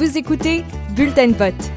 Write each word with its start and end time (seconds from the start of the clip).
Vous 0.00 0.16
écoutez 0.16 0.64
Bulletin 0.96 1.28
de 1.28 1.34
vote. 1.34 1.70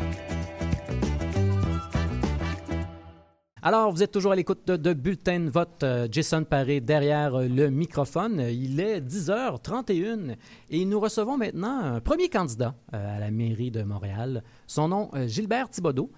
Alors, 3.61 3.91
vous 3.91 4.01
êtes 4.01 4.11
toujours 4.11 4.31
à 4.31 4.35
l'écoute 4.37 4.65
de, 4.65 4.93
Bulletin 4.93 5.41
de 5.41 5.49
vote. 5.49 5.83
Euh, 5.83 6.07
Jason 6.09 6.45
Paré 6.45 6.79
derrière 6.79 7.35
euh, 7.35 7.49
le 7.49 7.69
microphone. 7.69 8.39
Il 8.49 8.79
est 8.79 9.01
10h31 9.01 10.37
et 10.69 10.85
nous 10.85 11.01
recevons 11.01 11.35
maintenant 11.35 11.79
un 11.79 11.99
premier 11.99 12.29
candidat 12.29 12.75
euh, 12.93 13.17
à 13.17 13.19
la 13.19 13.29
mairie 13.29 13.71
de 13.71 13.83
Montréal. 13.83 14.41
Son 14.67 14.87
nom, 14.87 15.11
Gilbert 15.27 15.67
Thibodeau. 15.67 16.09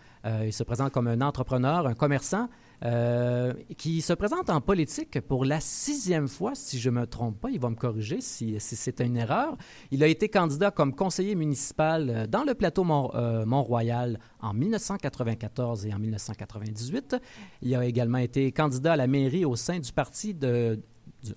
Il 0.43 0.53
se 0.53 0.63
présente 0.63 0.91
comme 0.91 1.07
un 1.07 1.21
entrepreneur, 1.21 1.87
un 1.87 1.95
commerçant 1.95 2.49
euh, 2.85 3.53
qui 3.77 4.01
se 4.01 4.13
présente 4.13 4.51
en 4.51 4.61
politique 4.61 5.19
pour 5.21 5.43
la 5.43 5.59
sixième 5.59 6.27
fois, 6.27 6.53
si 6.53 6.77
je 6.77 6.91
ne 6.91 6.99
me 6.99 7.07
trompe 7.07 7.39
pas. 7.41 7.49
Il 7.49 7.59
va 7.59 7.71
me 7.71 7.75
corriger 7.75 8.21
si, 8.21 8.57
c'est 8.59 8.99
une 8.99 9.17
erreur. 9.17 9.57
Il 9.89 10.03
a 10.03 10.07
été 10.07 10.29
candidat 10.29 10.69
comme 10.69 10.93
conseiller 10.93 11.33
municipal 11.33 12.09
euh, 12.09 12.27
dans 12.27 12.43
le 12.43 12.53
plateau 12.53 12.85
euh, 13.15 13.43
Mont-Royal 13.43 14.19
en 14.39 14.53
1994 14.53 15.87
et 15.87 15.93
en 15.95 15.99
1998. 15.99 17.15
Il 17.63 17.75
a 17.75 17.83
également 17.85 18.19
été 18.19 18.51
candidat 18.51 18.93
à 18.93 18.97
la 18.97 19.07
mairie 19.07 19.45
au 19.45 19.55
sein 19.55 19.79
du 19.79 19.91
parti 19.91 20.35
de... 20.35 20.79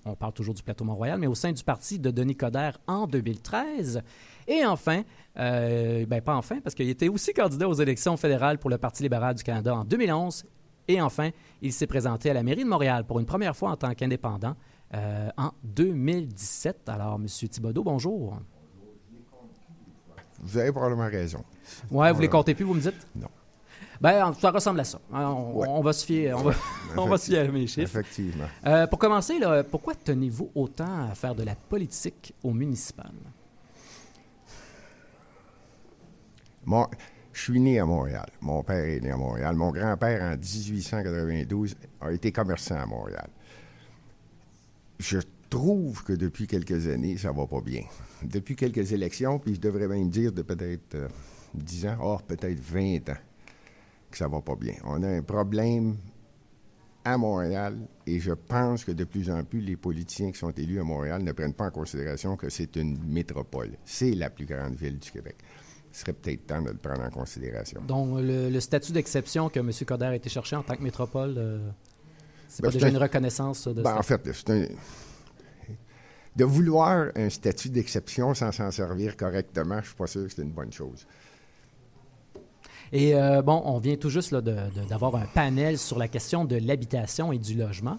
on 0.05 0.13
parle 0.13 0.33
toujours 0.33 0.53
du 0.53 0.61
plateau 0.61 0.83
Mont-Royal, 0.83 1.17
mais 1.17 1.27
au 1.27 1.35
sein 1.35 1.51
du 1.51 1.63
parti 1.63 1.97
de 1.97 2.11
Denis 2.11 2.35
Coderre 2.35 2.77
en 2.85 3.07
2013. 3.07 4.03
Et 4.47 4.63
enfin, 4.65 5.03
euh, 5.39 6.05
ben 6.05 6.21
pas 6.21 6.35
enfin, 6.35 6.59
parce 6.61 6.75
qu'il 6.75 6.89
était 6.89 7.07
aussi 7.07 7.33
candidat 7.33 7.67
aux 7.67 7.73
élections 7.73 8.17
fédérales 8.17 8.59
pour 8.59 8.69
le 8.69 8.77
Parti 8.77 9.01
libéral 9.03 9.33
du 9.33 9.43
Canada 9.43 9.75
en 9.75 9.85
2011. 9.85 10.43
Et 10.89 10.99
enfin, 10.99 11.29
il 11.61 11.71
s'est 11.71 11.85
présenté 11.85 12.31
à 12.31 12.33
la 12.33 12.41
mairie 12.41 12.63
de 12.63 12.69
Montréal 12.69 13.05
pour 13.05 13.19
une 13.19 13.27
première 13.27 13.55
fois 13.55 13.69
en 13.69 13.75
tant 13.77 13.93
qu'indépendant 13.93 14.55
euh, 14.95 15.29
en 15.37 15.51
2017. 15.63 16.89
Alors, 16.89 17.15
M. 17.15 17.27
Thibodeau, 17.27 17.83
bonjour. 17.83 18.37
Vous 20.41 20.57
avez 20.57 20.71
probablement 20.71 21.05
raison. 21.07 21.43
Ouais, 21.91 22.11
vous 22.11 22.21
les 22.21 22.27
comptez 22.27 22.55
plus, 22.55 22.65
vous 22.65 22.73
me 22.73 22.81
dites? 22.81 23.05
Non. 23.15 23.27
Ben, 24.01 24.33
ça 24.33 24.49
ressemble 24.49 24.79
à 24.79 24.83
ça. 24.83 24.99
On, 25.13 25.51
Ouais. 25.59 25.67
on 25.69 25.81
va 25.81 25.93
se 25.93 26.03
fier, 26.05 26.33
on 26.35 26.41
va, 26.41 26.53
on 26.97 27.05
va 27.05 27.17
se 27.19 27.25
fier 27.25 27.39
à 27.47 27.51
mes 27.51 27.67
chiffres. 27.67 27.81
Effectivement. 27.99 28.45
Euh, 28.65 28.87
pour 28.87 28.97
commencer, 28.97 29.37
là, 29.37 29.63
pourquoi 29.63 29.93
tenez-vous 29.93 30.49
autant 30.55 31.07
à 31.07 31.13
faire 31.13 31.35
de 31.35 31.43
la 31.43 31.53
politique 31.55 32.33
au 32.43 32.51
municipal? 32.51 33.11
Mon- 36.65 36.87
je 37.39 37.45
suis 37.45 37.59
né 37.61 37.79
à 37.79 37.85
Montréal. 37.85 38.27
Mon 38.41 38.63
père 38.63 38.83
est 38.83 38.99
né 38.99 39.11
à 39.11 39.17
Montréal. 39.17 39.55
Mon 39.55 39.71
grand-père, 39.71 40.21
en 40.23 40.35
1892, 40.35 41.73
a 42.01 42.11
été 42.11 42.33
commerçant 42.33 42.75
à 42.75 42.85
Montréal. 42.85 43.29
Je 44.99 45.19
trouve 45.49 46.03
que 46.03 46.11
depuis 46.11 46.47
quelques 46.47 46.87
années, 46.87 47.15
ça 47.15 47.31
va 47.31 47.47
pas 47.47 47.61
bien. 47.61 47.83
Depuis 48.23 48.57
quelques 48.57 48.91
élections, 48.91 49.39
puis 49.39 49.55
je 49.55 49.61
devrais 49.61 49.87
même 49.87 50.09
dire 50.09 50.33
de 50.33 50.41
peut-être 50.41 50.95
euh, 50.95 51.07
10 51.53 51.87
ans, 51.87 51.97
oh, 52.01 52.17
peut-être 52.27 52.59
20 52.59 53.09
ans, 53.09 53.21
que 54.11 54.17
ça 54.17 54.27
va 54.27 54.41
pas 54.41 54.55
bien. 54.55 54.73
On 54.83 55.01
a 55.01 55.07
un 55.07 55.21
problème 55.21 55.95
à 57.05 57.17
Montréal 57.17 57.77
et 58.05 58.19
je 58.19 58.33
pense 58.33 58.83
que 58.83 58.91
de 58.91 59.05
plus 59.05 59.29
en 59.31 59.45
plus, 59.45 59.61
les 59.61 59.77
politiciens 59.77 60.33
qui 60.33 60.39
sont 60.39 60.51
élus 60.51 60.81
à 60.81 60.83
Montréal 60.83 61.23
ne 61.23 61.31
prennent 61.31 61.53
pas 61.53 61.67
en 61.67 61.71
considération 61.71 62.35
que 62.35 62.49
c'est 62.49 62.75
une 62.75 63.01
métropole. 63.07 63.77
C'est 63.85 64.11
la 64.11 64.29
plus 64.29 64.45
grande 64.45 64.75
ville 64.75 64.99
du 64.99 65.09
Québec. 65.09 65.37
Ce 65.91 66.01
serait 66.01 66.13
peut-être 66.13 66.45
temps 66.47 66.61
de 66.61 66.69
le 66.69 66.77
prendre 66.77 67.01
en 67.03 67.09
considération. 67.09 67.81
Donc, 67.81 68.19
le, 68.21 68.49
le 68.49 68.59
statut 68.59 68.91
d'exception 68.91 69.49
que 69.49 69.59
M. 69.59 69.71
Coder 69.87 70.05
a 70.05 70.15
été 70.15 70.29
cherché 70.29 70.55
en 70.55 70.63
tant 70.63 70.75
que 70.75 70.83
métropole, 70.83 71.35
euh, 71.37 71.69
c'est 72.47 72.61
Ben, 72.61 72.67
pas 72.69 72.73
déjà 72.73 72.87
un- 72.87 72.89
une 72.91 72.97
reconnaissance 72.97 73.67
de 73.67 73.81
Ben, 73.81 73.91
ça? 73.91 73.97
en 73.97 74.03
fait, 74.03 74.21
c'est 74.33 74.49
un- 74.51 74.67
de 76.35 76.45
vouloir 76.45 77.07
un 77.15 77.29
statut 77.29 77.69
d'exception 77.69 78.33
sans 78.33 78.51
s'en 78.51 78.71
servir 78.71 79.17
correctement, 79.17 79.81
je 79.81 79.87
suis 79.87 79.95
pas 79.95 80.07
sûr 80.07 80.23
que 80.27 80.29
c'est 80.31 80.41
une 80.43 80.51
bonne 80.51 80.71
chose. 80.71 81.05
Et 82.91 83.15
euh, 83.15 83.41
bon, 83.41 83.61
on 83.65 83.77
vient 83.79 83.95
tout 83.95 84.09
juste 84.09 84.33
d'avoir 84.33 85.15
un 85.15 85.25
panel 85.33 85.77
sur 85.77 85.99
la 85.99 86.07
question 86.07 86.45
de 86.45 86.55
l'habitation 86.55 87.31
et 87.31 87.37
du 87.37 87.55
logement. 87.55 87.97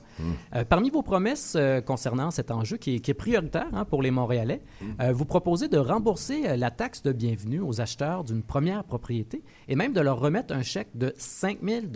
Euh, 0.55 0.65
parmi 0.65 0.91
vos 0.91 1.03
promesses 1.03 1.55
euh, 1.57 1.81
concernant 1.81 2.31
cet 2.31 2.51
enjeu 2.51 2.77
qui 2.77 2.97
est, 2.97 3.01
qui 3.01 3.11
est 3.11 3.15
prioritaire 3.15 3.69
hein, 3.73 3.85
pour 3.85 4.03
les 4.03 4.11
Montréalais, 4.11 4.63
euh, 5.01 5.13
vous 5.13 5.25
proposez 5.25 5.69
de 5.69 5.79
rembourser 5.79 6.57
la 6.57 6.71
taxe 6.71 7.03
de 7.03 7.13
bienvenue 7.13 7.61
aux 7.61 7.81
acheteurs 7.81 8.25
d'une 8.25 8.43
première 8.43 8.85
propriété 8.85 9.43
et 9.69 9.77
même 9.77 9.93
de 9.93 10.01
leur 10.01 10.19
remettre 10.19 10.55
un 10.55 10.63
chèque 10.63 10.89
de 10.97 11.15
5 11.17 11.59
000 11.63 11.87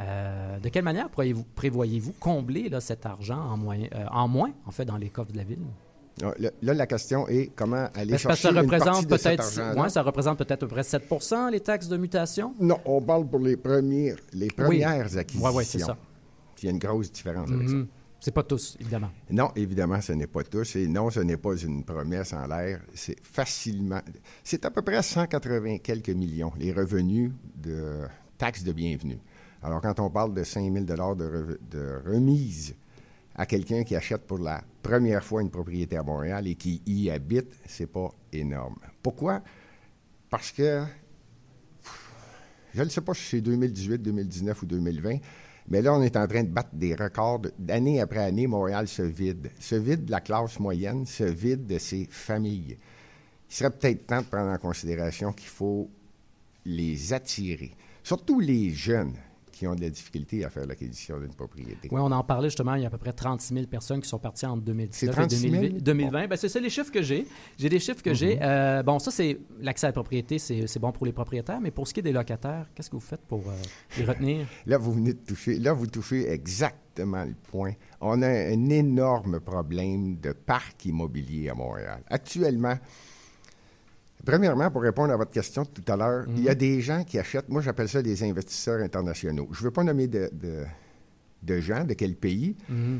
euh, 0.00 0.58
De 0.58 0.68
quelle 0.68 0.84
manière 0.84 1.08
prévoyez-vous, 1.54 2.12
combler 2.18 2.68
là, 2.68 2.80
cet 2.80 3.06
argent 3.06 3.38
en, 3.38 3.56
moyen- 3.56 3.88
en 4.10 4.26
moins, 4.28 4.50
en 4.66 4.70
fait, 4.70 4.84
dans 4.84 4.96
les 4.96 5.08
coffres 5.08 5.32
de 5.32 5.38
la 5.38 5.44
ville? 5.44 5.58
Là, 6.20 6.74
la 6.74 6.86
question 6.86 7.26
est 7.28 7.50
comment 7.56 7.88
aller 7.94 8.12
Parce 8.12 8.22
que 8.22 8.28
chercher 8.28 8.42
ça 8.42 8.48
une 8.50 8.68
partie 8.68 8.88
représente 8.88 9.08
peut-être 9.08 9.80
ouais, 9.80 9.88
ça 9.88 10.02
représente 10.02 10.38
peut-être 10.38 10.52
à 10.52 10.56
peu 10.56 10.68
près 10.68 10.82
7% 10.82 11.50
les 11.50 11.60
taxes 11.60 11.88
de 11.88 11.96
mutation? 11.96 12.54
Non, 12.60 12.78
on 12.84 13.00
parle 13.00 13.26
pour 13.26 13.40
les 13.40 13.56
premières, 13.56 14.16
les 14.32 14.48
premières 14.48 15.16
acquisitions. 15.16 15.48
Ouais, 15.48 15.56
ouais, 15.56 15.64
c'est 15.64 15.78
ça. 15.78 15.96
Il 16.62 16.66
y 16.66 16.68
a 16.68 16.70
une 16.70 16.78
grosse 16.78 17.10
différence 17.10 17.50
avec 17.50 17.68
ça. 17.68 17.74
Mhm. 17.74 17.86
C'est 18.20 18.30
pas 18.30 18.44
tous, 18.44 18.76
évidemment. 18.78 19.10
Non, 19.32 19.50
évidemment, 19.56 20.00
ce 20.00 20.12
n'est 20.12 20.28
pas 20.28 20.44
tous. 20.44 20.76
Et 20.76 20.86
non, 20.86 21.10
ce 21.10 21.18
n'est 21.18 21.36
pas 21.36 21.56
une 21.56 21.82
promesse 21.82 22.32
en 22.32 22.46
l'air. 22.46 22.80
C'est 22.94 23.18
facilement. 23.20 24.00
C'est 24.44 24.64
à 24.64 24.70
peu 24.70 24.80
près 24.80 25.02
180 25.02 25.78
quelques 25.78 26.10
millions, 26.10 26.52
les 26.56 26.72
revenus 26.72 27.32
de 27.56 28.02
taxes 28.38 28.62
de 28.62 28.70
bienvenue. 28.70 29.18
Alors, 29.60 29.80
quand 29.80 29.98
on 29.98 30.08
parle 30.08 30.34
de 30.34 30.44
5 30.44 30.72
000 30.72 30.84
de, 30.84 31.58
de 31.68 32.02
remise 32.06 32.76
à 33.34 33.46
quelqu'un 33.46 33.84
qui 33.84 33.96
achète 33.96 34.26
pour 34.26 34.38
la 34.38 34.62
première 34.82 35.24
fois 35.24 35.42
une 35.42 35.50
propriété 35.50 35.96
à 35.96 36.02
Montréal 36.02 36.46
et 36.46 36.54
qui 36.54 36.82
y 36.86 37.10
habite, 37.10 37.54
c'est 37.66 37.86
pas 37.86 38.10
énorme. 38.32 38.76
Pourquoi? 39.02 39.42
Parce 40.28 40.52
que 40.52 40.82
je 42.74 42.82
ne 42.82 42.88
sais 42.88 43.00
pas 43.00 43.14
si 43.14 43.22
c'est 43.22 43.40
2018, 43.40 43.98
2019 43.98 44.62
ou 44.62 44.66
2020, 44.66 45.18
mais 45.68 45.82
là, 45.82 45.94
on 45.94 46.02
est 46.02 46.16
en 46.16 46.26
train 46.26 46.42
de 46.42 46.50
battre 46.50 46.74
des 46.74 46.94
records. 46.94 47.42
D'année 47.58 48.00
après 48.00 48.18
année, 48.18 48.46
Montréal 48.46 48.88
se 48.88 49.02
vide. 49.02 49.50
Se 49.58 49.74
vide 49.74 50.06
de 50.06 50.10
la 50.10 50.20
classe 50.20 50.58
moyenne, 50.58 51.06
se 51.06 51.24
vide 51.24 51.66
de 51.66 51.78
ses 51.78 52.06
familles. 52.10 52.78
Il 53.48 53.54
serait 53.54 53.70
peut-être 53.70 54.06
temps 54.06 54.22
de 54.22 54.26
prendre 54.26 54.50
en 54.50 54.58
considération 54.58 55.32
qu'il 55.32 55.48
faut 55.48 55.90
les 56.64 57.12
attirer. 57.12 57.72
Surtout 58.02 58.40
les 58.40 58.70
jeunes 58.70 59.14
qui 59.52 59.66
ont 59.66 59.74
de 59.74 59.82
la 59.82 59.90
difficulté 59.90 60.44
à 60.44 60.50
faire 60.50 60.66
l'acquisition 60.66 61.20
d'une 61.20 61.34
propriété. 61.34 61.88
Oui, 61.90 62.00
on 62.02 62.10
en 62.10 62.24
parlait 62.24 62.48
justement. 62.48 62.74
Il 62.74 62.82
y 62.82 62.84
a 62.84 62.88
à 62.88 62.90
peu 62.90 62.98
près 62.98 63.12
36 63.12 63.54
000 63.54 63.66
personnes 63.66 64.00
qui 64.00 64.08
sont 64.08 64.18
parties 64.18 64.46
en 64.46 64.56
2019 64.56 65.14
et 65.14 65.16
36 65.16 65.38
000? 65.38 65.52
2020. 65.52 65.78
2020. 65.82 66.26
Ben, 66.28 66.36
c'est 66.36 66.48
ça 66.48 66.58
les 66.58 66.70
chiffres 66.70 66.90
que 66.90 67.02
j'ai. 67.02 67.26
J'ai 67.58 67.68
des 67.68 67.78
chiffres 67.78 68.02
que 68.02 68.14
j'ai. 68.14 68.38
Euh, 68.42 68.82
bon, 68.82 68.98
ça, 68.98 69.10
c'est 69.10 69.38
l'accès 69.60 69.86
à 69.86 69.90
la 69.90 69.92
propriété, 69.92 70.38
c'est 70.38 70.66
c'est 70.66 70.80
bon 70.80 70.92
pour 70.92 71.06
les 71.06 71.12
propriétaires, 71.12 71.60
mais 71.60 71.70
pour 71.70 71.86
ce 71.86 71.94
qui 71.94 72.00
est 72.00 72.02
des 72.02 72.12
locataires, 72.12 72.66
qu'est-ce 72.74 72.90
que 72.90 72.96
vous 72.96 73.00
faites 73.00 73.22
pour 73.22 73.40
euh, 73.40 73.52
les 73.98 74.04
retenir? 74.04 74.46
Là, 74.66 74.78
vous 74.78 74.92
venez 74.92 75.12
de 75.12 75.18
toucher, 75.18 75.58
là, 75.58 75.72
vous 75.72 75.86
touchez 75.86 76.30
exactement 76.30 77.24
le 77.24 77.34
point. 77.50 77.72
On 78.00 78.22
a 78.22 78.28
un 78.28 78.68
énorme 78.70 79.40
problème 79.40 80.18
de 80.18 80.32
parc 80.32 80.84
immobilier 80.86 81.50
à 81.50 81.54
Montréal. 81.54 82.02
Actuellement, 82.08 82.76
premièrement, 84.24 84.70
pour 84.70 84.82
répondre 84.82 85.12
à 85.12 85.16
votre 85.16 85.30
question 85.30 85.62
de 85.62 85.68
tout 85.68 85.92
à 85.92 85.96
l'heure, 85.96 86.24
il 86.36 86.42
y 86.42 86.48
a 86.48 86.54
des 86.54 86.80
gens 86.80 87.04
qui 87.04 87.18
achètent, 87.18 87.48
moi 87.48 87.60
j'appelle 87.62 87.88
ça 87.88 88.02
des 88.02 88.22
investisseurs 88.22 88.80
internationaux. 88.82 89.48
Je 89.52 89.60
ne 89.60 89.64
veux 89.64 89.70
pas 89.70 89.84
nommer 89.84 90.06
de, 90.06 90.30
de- 90.32 90.64
de 91.42 91.58
gens, 91.60 91.84
de 91.84 91.94
quel 91.94 92.14
pays, 92.14 92.54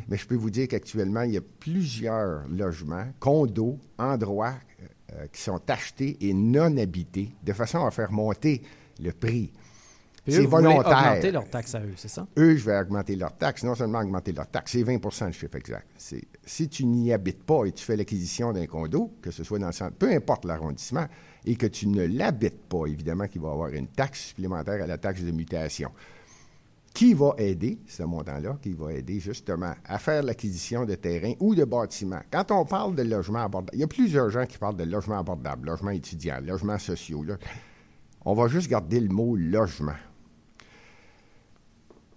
mais 0.09 0.17
je 0.17 0.27
peux 0.27 0.35
vous 0.35 0.51
dire 0.51 0.67
qu'actuellement, 0.67 1.23
il 1.23 1.33
y 1.35 1.37
a 1.37 1.41
plusieurs 1.61 2.43
logements, 2.49 3.07
condos, 3.21 3.79
endroits 3.99 4.55
euh, 5.13 5.27
qui 5.33 5.41
sont 5.43 5.61
achetés 5.71 6.17
et 6.21 6.35
non 6.35 6.77
habités, 6.77 7.33
de 7.45 7.53
façon 7.53 7.87
à 7.87 7.91
faire 7.93 8.11
monter 8.11 8.61
le 9.01 9.13
prix. 9.13 9.53
C'est 10.27 10.47
volontaire. 10.47 10.87
augmenter 10.87 11.33
leurs 11.33 11.49
taxes 11.49 11.75
à 11.75 11.81
eux, 11.81 11.95
c'est 11.97 12.09
ça? 12.09 12.27
Eux, 12.39 12.57
je 12.57 12.65
vais 12.65 12.79
augmenter 12.79 13.17
leurs 13.17 13.37
taxes. 13.37 13.65
Non 13.65 13.75
seulement 13.75 14.01
augmenter 14.01 14.33
leurs 14.33 14.47
taxes, 14.47 14.73
c'est 14.73 14.83
20% 14.83 15.27
le 15.27 15.33
chiffre 15.33 15.57
exact. 15.57 15.87
Si 16.45 16.69
tu 16.69 16.87
n'y 16.87 17.13
habites 17.13 17.43
pas 17.43 17.65
et 17.65 17.73
tu 17.73 17.85
fais 17.85 17.97
l'acquisition 17.97 18.53
d'un 18.53 18.67
condo, 18.67 19.13
que 19.21 19.31
ce 19.33 19.43
soit 19.43 19.59
dans 19.59 19.67
le 19.67 19.73
centre, 19.73 19.97
peu 19.97 20.13
importe 20.13 20.45
l'arrondissement, 20.45 21.07
et 21.45 21.57
que 21.57 21.67
tu 21.67 21.89
ne 21.89 22.07
l'habites 22.07 22.63
pas, 22.69 22.87
évidemment 22.87 23.27
qu'il 23.27 23.41
va 23.41 23.49
y 23.49 23.53
avoir 23.53 23.69
une 23.71 23.89
taxe 23.89 24.27
supplémentaire 24.27 24.83
à 24.83 24.87
la 24.87 24.97
taxe 24.97 25.23
de 25.23 25.33
mutation. 25.33 25.91
Qui 26.95 27.15
va 27.15 27.35
aider, 27.39 27.79
ce 27.89 28.03
montant-là, 28.03 28.59
qui 28.63 28.75
va 28.75 28.93
aider 28.93 29.19
justement 29.19 29.73
à 29.85 29.99
faire 29.99 30.23
l'acquisition 30.23 30.85
de 30.85 30.95
terrains 30.95 31.33
ou 31.41 31.55
de 31.55 31.65
bâtiments? 31.65 32.21
Quand 32.31 32.53
on 32.53 32.65
parle 32.65 32.95
de 32.95 33.03
logements 33.03 33.41
abordables, 33.45 33.75
il 33.75 33.81
y 33.81 33.85
a 33.85 33.89
plusieurs 33.89 34.29
gens 34.31 34.45
qui 34.47 34.59
parlent 34.59 34.77
de 34.77 34.85
logements 34.85 35.19
abordables, 35.19 35.67
logements 35.67 35.91
étudiants, 35.91 36.39
logements 36.45 36.79
sociaux. 36.79 37.25
là. 37.25 37.39
On 38.25 38.35
va 38.35 38.47
juste 38.47 38.69
garder 38.69 39.01
le 39.01 39.09
mot 39.09 39.35
logement. 39.37 39.95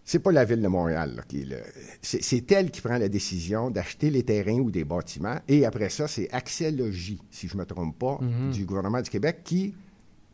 C'est 0.08 0.20
pas 0.20 0.32
la 0.32 0.46
ville 0.46 0.62
de 0.62 0.68
Montréal 0.68 1.14
là, 1.16 1.24
qui 1.28 1.42
est 1.42 1.46
le. 1.46 1.58
C'est, 2.02 2.22
c'est 2.22 2.52
elle 2.52 2.70
qui 2.70 2.80
prend 2.82 2.98
la 3.00 3.10
décision 3.10 3.72
d'acheter 3.72 4.12
les 4.12 4.22
terrains 4.24 4.60
ou 4.60 4.70
des 4.70 4.84
bâtiments. 4.86 5.40
Et 5.48 5.66
après 5.66 5.90
ça, 5.90 6.08
c'est 6.08 6.30
Accès 6.32 6.70
Logis, 6.72 7.20
si 7.32 7.48
je 7.48 7.56
ne 7.56 7.62
me 7.62 7.66
trompe 7.66 7.98
pas, 7.98 8.20
du 8.52 8.66
gouvernement 8.66 9.02
du 9.02 9.10
Québec 9.10 9.40
qui 9.44 9.74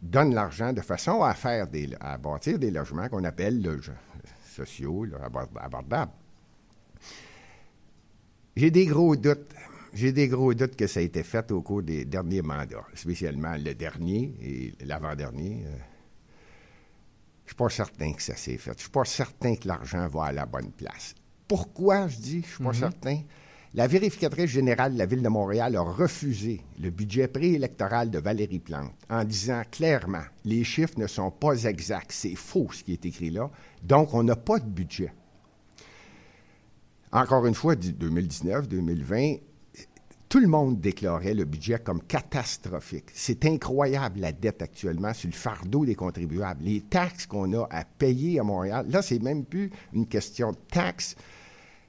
donne 0.01 0.33
l'argent 0.33 0.73
de 0.73 0.81
façon 0.81 1.23
à 1.23 1.33
faire 1.35 1.67
des, 1.67 1.89
à 2.01 2.17
bâtir 2.17 2.59
des 2.59 2.69
logements 2.69 3.07
qu'on 3.07 3.23
appelle 3.23 3.61
loge- 3.61 3.93
sociaux, 4.53 5.05
là, 5.05 5.19
abord- 5.23 5.47
abordables. 5.57 6.11
J'ai 8.57 8.71
des 8.71 8.85
gros 8.85 9.15
doutes. 9.15 9.53
j'ai 9.93 10.11
des 10.11 10.27
gros 10.27 10.53
doutes 10.53 10.75
que 10.75 10.87
ça 10.87 10.99
a 10.99 11.03
été 11.03 11.23
fait 11.23 11.49
au 11.51 11.61
cours 11.61 11.81
des 11.83 12.03
derniers 12.03 12.41
mandats, 12.41 12.85
spécialement 12.93 13.55
le 13.57 13.73
dernier 13.73 14.33
et 14.41 14.73
l'avant-dernier. 14.85 15.63
Euh. 15.65 15.77
Je 17.51 17.63
ne 17.63 17.69
suis 17.69 17.75
pas 17.75 17.83
certain 17.83 18.13
que 18.13 18.23
ça 18.23 18.35
s'est 18.37 18.57
fait. 18.57 18.71
Je 18.71 18.75
ne 18.75 18.79
suis 18.79 18.89
pas 18.89 19.03
certain 19.03 19.55
que 19.55 19.67
l'argent 19.67 20.07
va 20.07 20.25
à 20.25 20.31
la 20.31 20.45
bonne 20.45 20.71
place. 20.71 21.13
Pourquoi 21.49 22.07
je 22.07 22.17
dis 22.17 22.31
je 22.31 22.37
ne 22.37 22.43
suis 22.43 22.63
pas 22.63 22.71
mm-hmm. 22.71 22.79
certain? 22.79 23.19
La 23.73 23.87
vérificatrice 23.87 24.49
générale 24.49 24.93
de 24.93 24.97
la 24.97 25.05
Ville 25.05 25.21
de 25.21 25.27
Montréal 25.27 25.75
a 25.75 25.81
refusé 25.81 26.61
le 26.79 26.91
budget 26.91 27.27
préélectoral 27.27 28.09
de 28.09 28.19
Valérie 28.19 28.59
Plante 28.59 28.93
en 29.09 29.25
disant 29.25 29.63
clairement 29.69 30.23
les 30.45 30.63
chiffres 30.63 30.97
ne 30.97 31.07
sont 31.07 31.29
pas 31.29 31.65
exacts, 31.65 32.13
c'est 32.13 32.35
faux 32.35 32.69
ce 32.71 32.85
qui 32.85 32.93
est 32.93 33.05
écrit 33.05 33.31
là, 33.31 33.49
donc 33.83 34.13
on 34.13 34.23
n'a 34.23 34.37
pas 34.37 34.59
de 34.59 34.69
budget. 34.69 35.13
Encore 37.11 37.45
une 37.45 37.55
fois, 37.55 37.75
2019, 37.75 38.69
2020, 38.69 39.35
tout 40.31 40.39
le 40.39 40.47
monde 40.47 40.79
déclarait 40.79 41.33
le 41.33 41.43
budget 41.43 41.79
comme 41.79 42.01
catastrophique. 42.01 43.07
C'est 43.13 43.43
incroyable 43.45 44.21
la 44.21 44.31
dette 44.31 44.61
actuellement 44.61 45.13
sur 45.13 45.27
le 45.27 45.35
fardeau 45.35 45.85
des 45.85 45.93
contribuables. 45.93 46.63
Les 46.63 46.79
taxes 46.79 47.25
qu'on 47.25 47.51
a 47.51 47.67
à 47.69 47.83
payer 47.83 48.39
à 48.39 48.43
Montréal, 48.43 48.85
là, 48.89 49.01
c'est 49.01 49.21
même 49.21 49.43
plus 49.43 49.69
une 49.91 50.07
question 50.07 50.51
de 50.51 50.57
taxes, 50.71 51.15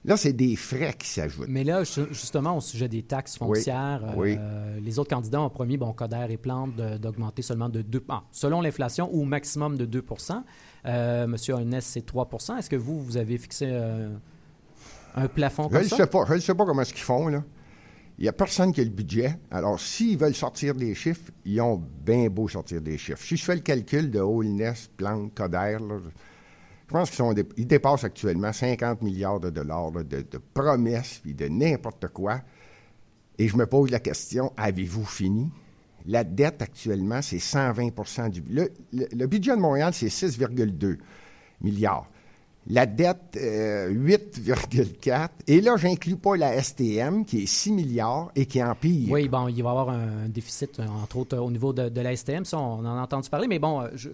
Là, 0.04 0.16
c'est 0.16 0.32
des 0.32 0.56
frais 0.56 0.96
qui 0.98 1.06
s'ajoutent. 1.06 1.46
Mais 1.48 1.62
là, 1.62 1.84
justement, 1.84 2.56
au 2.56 2.60
sujet 2.60 2.88
des 2.88 3.04
taxes 3.04 3.38
foncières, 3.38 4.02
euh, 4.18 4.80
les 4.80 4.98
autres 4.98 5.10
candidats 5.10 5.40
ont 5.40 5.48
promis, 5.48 5.76
bon, 5.76 5.92
Coder 5.92 6.26
et 6.28 6.36
Plante, 6.36 6.74
d'augmenter 6.74 7.42
seulement 7.42 7.68
de 7.68 7.82
2 7.82 8.04
ah, 8.08 8.24
selon 8.32 8.60
l'inflation, 8.62 9.08
au 9.14 9.22
maximum 9.22 9.76
de 9.76 10.00
2% 10.00 10.42
euh, 10.86 11.28
Monsieur 11.28 11.54
Holness, 11.54 11.84
c'est 11.84 12.04
3% 12.04 12.58
Est-ce 12.58 12.68
que 12.68 12.74
vous, 12.74 13.00
vous 13.00 13.16
avez 13.16 13.38
fixé 13.38 13.68
euh, 13.68 14.12
un 15.14 15.28
plafond 15.28 15.68
comme 15.68 15.84
je 15.84 15.88
ça? 15.90 15.98
Sais 15.98 16.06
pas, 16.08 16.24
je 16.26 16.34
ne 16.34 16.38
sais 16.40 16.54
pas 16.56 16.64
comment 16.64 16.82
est-ce 16.82 16.94
qu'ils 16.94 17.04
font, 17.04 17.28
là. 17.28 17.44
Il 18.22 18.26
n'y 18.26 18.28
a 18.28 18.34
personne 18.34 18.72
qui 18.72 18.80
a 18.80 18.84
le 18.84 18.90
budget. 18.90 19.36
Alors, 19.50 19.80
s'ils 19.80 20.16
veulent 20.16 20.32
sortir 20.32 20.76
des 20.76 20.94
chiffres, 20.94 21.32
ils 21.44 21.60
ont 21.60 21.82
bien 22.06 22.28
beau 22.28 22.46
sortir 22.46 22.80
des 22.80 22.96
chiffres. 22.96 23.20
Si 23.20 23.36
je 23.36 23.44
fais 23.44 23.56
le 23.56 23.62
calcul 23.62 24.12
de 24.12 24.20
Holness, 24.20 24.88
Plante, 24.96 25.34
Coder, 25.34 25.78
je 25.80 26.92
pense 26.92 27.10
qu'ils 27.10 27.66
dépassent 27.66 28.04
actuellement 28.04 28.52
50 28.52 29.02
milliards 29.02 29.40
de 29.40 29.50
dollars 29.50 29.90
de, 29.90 30.24
promesses 30.54 31.20
et 31.26 31.32
de 31.32 31.48
n'importe 31.48 32.06
quoi. 32.12 32.42
Et 33.38 33.48
je 33.48 33.56
me 33.56 33.66
pose 33.66 33.90
la 33.90 33.98
question, 33.98 34.52
avez-vous 34.56 35.04
fini? 35.04 35.50
La 36.06 36.22
dette 36.22 36.62
actuellement, 36.62 37.22
c'est 37.22 37.38
120% 37.38 38.30
du... 38.30 38.44
Le, 38.48 38.70
le, 38.92 39.26
budget 39.26 39.56
de 39.56 39.60
Montréal, 39.60 39.92
c'est 39.94 40.06
6,2 40.06 40.96
milliards. 41.60 42.08
La 42.68 42.86
dette, 42.86 43.36
8,4. 43.36 45.10
Euh, 45.10 45.26
et 45.48 45.60
là, 45.60 45.76
je 45.76 45.88
n'inclus 45.88 46.16
pas 46.16 46.36
la 46.36 46.62
STM, 46.62 47.24
qui 47.24 47.42
est 47.42 47.46
6 47.46 47.72
milliards 47.72 48.30
et 48.36 48.46
qui 48.46 48.62
empire. 48.62 49.10
Oui, 49.10 49.28
bon, 49.28 49.48
il 49.48 49.62
va 49.62 49.68
y 49.68 49.72
avoir 49.72 49.90
un 49.90 50.28
déficit, 50.28 50.80
entre 50.80 51.16
autres, 51.16 51.38
au 51.38 51.50
niveau 51.50 51.72
de, 51.72 52.00
la 52.00 52.14
STM. 52.14 52.44
Ça, 52.44 52.58
on 52.58 52.78
en 52.78 52.96
a 52.96 53.02
entendu 53.02 53.28
parler. 53.28 53.48
Mais 53.48 53.58
bon, 53.58 53.84
je, 53.94 54.10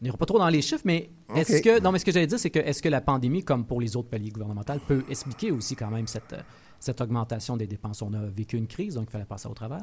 on 0.00 0.04
n'ira 0.04 0.16
pas 0.16 0.26
trop 0.26 0.38
dans 0.38 0.48
les 0.48 0.62
chiffres, 0.62 0.82
mais 0.84 1.10
est-ce 1.34 1.60
que. 1.62 1.80
Non, 1.80 1.92
mais 1.92 1.98
ce 1.98 2.04
que 2.04 2.12
j'allais 2.12 2.26
dire, 2.26 2.38
c'est 2.38 2.50
que 2.50 2.58
est-ce 2.58 2.82
que 2.82 2.88
la 2.88 3.00
pandémie, 3.00 3.44
comme 3.44 3.66
pour 3.66 3.80
les 3.80 3.96
autres 3.96 4.08
paliers 4.08 4.30
gouvernementaux, 4.30 4.72
peut 4.86 5.04
expliquer 5.10 5.50
aussi 5.50 5.76
quand 5.76 5.90
même 5.90 6.06
cette, 6.06 6.34
cette 6.78 7.00
augmentation 7.00 7.56
des 7.56 7.66
dépenses? 7.66 8.00
On 8.00 8.12
a 8.14 8.24
vécu 8.24 8.56
une 8.56 8.66
crise, 8.66 8.94
donc 8.94 9.08
il 9.08 9.12
fallait 9.12 9.24
passer 9.24 9.48
au 9.48 9.54
travers. 9.54 9.82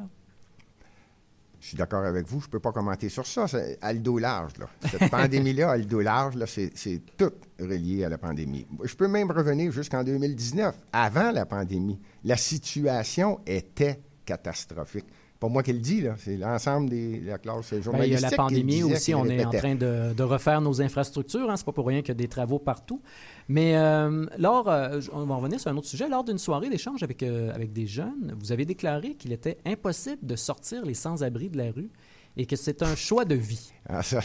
Je 1.60 1.68
suis 1.68 1.76
d'accord 1.76 2.04
avec 2.04 2.26
vous, 2.26 2.40
je 2.40 2.46
ne 2.46 2.50
peux 2.50 2.60
pas 2.60 2.72
commenter 2.72 3.08
sur 3.08 3.26
ça. 3.26 3.48
C'est 3.48 3.78
à 3.80 3.92
large. 3.92 4.52
Là. 4.58 4.68
Cette 4.90 5.10
pandémie-là, 5.10 5.72
à 5.72 5.76
le 5.76 6.00
large, 6.00 6.36
c'est 6.46 7.02
tout 7.16 7.32
relié 7.58 8.04
à 8.04 8.08
la 8.08 8.18
pandémie. 8.18 8.66
Je 8.84 8.94
peux 8.94 9.08
même 9.08 9.30
revenir 9.30 9.72
jusqu'en 9.72 10.04
2019. 10.04 10.74
Avant 10.92 11.32
la 11.32 11.46
pandémie, 11.46 11.98
la 12.24 12.36
situation 12.36 13.40
était 13.46 14.00
catastrophique 14.24 15.06
pas 15.40 15.48
moi 15.48 15.62
qui 15.62 15.72
le 15.72 15.78
dis, 15.78 16.04
c'est 16.16 16.36
l'ensemble 16.36 16.90
de 16.90 17.26
la 17.26 17.38
classe 17.38 17.72
journalistique. 17.80 17.92
Ben, 17.92 18.04
il 18.04 18.12
y 18.12 18.16
a 18.16 18.30
la 18.30 18.36
pandémie 18.36 18.82
aussi, 18.82 19.14
on 19.14 19.24
est 19.26 19.44
en 19.44 19.50
train 19.50 19.74
de, 19.76 20.22
refaire 20.22 20.60
nos 20.60 20.82
infrastructures. 20.82 21.48
Hein, 21.48 21.56
c'est 21.56 21.64
pas 21.64 21.72
pour 21.72 21.86
rien 21.86 22.00
qu'il 22.00 22.08
y 22.08 22.12
a 22.12 22.14
des 22.14 22.28
travaux 22.28 22.58
partout. 22.58 23.00
Mais 23.48 23.76
euh, 23.76 24.26
lors, 24.36 24.68
euh, 24.68 25.00
on 25.12 25.24
va 25.24 25.36
revenir 25.36 25.60
sur 25.60 25.70
un 25.70 25.76
autre 25.76 25.86
sujet, 25.86 26.08
lors 26.08 26.24
d'une 26.24 26.38
soirée 26.38 26.68
d'échange 26.68 27.02
avec, 27.02 27.22
euh, 27.22 27.54
avec 27.54 27.72
des 27.72 27.86
jeunes, 27.86 28.34
vous 28.38 28.52
avez 28.52 28.64
déclaré 28.64 29.14
qu'il 29.14 29.32
était 29.32 29.58
impossible 29.64 30.26
de 30.26 30.36
sortir 30.36 30.84
les 30.84 30.94
sans-abri 30.94 31.48
de 31.48 31.56
la 31.56 31.70
rue 31.70 31.90
et 32.36 32.44
que 32.44 32.56
c'est 32.56 32.82
un 32.82 32.94
choix 32.94 33.24
de 33.24 33.34
vie. 33.34 33.72
Ah, 33.88 34.02
ça, 34.02 34.20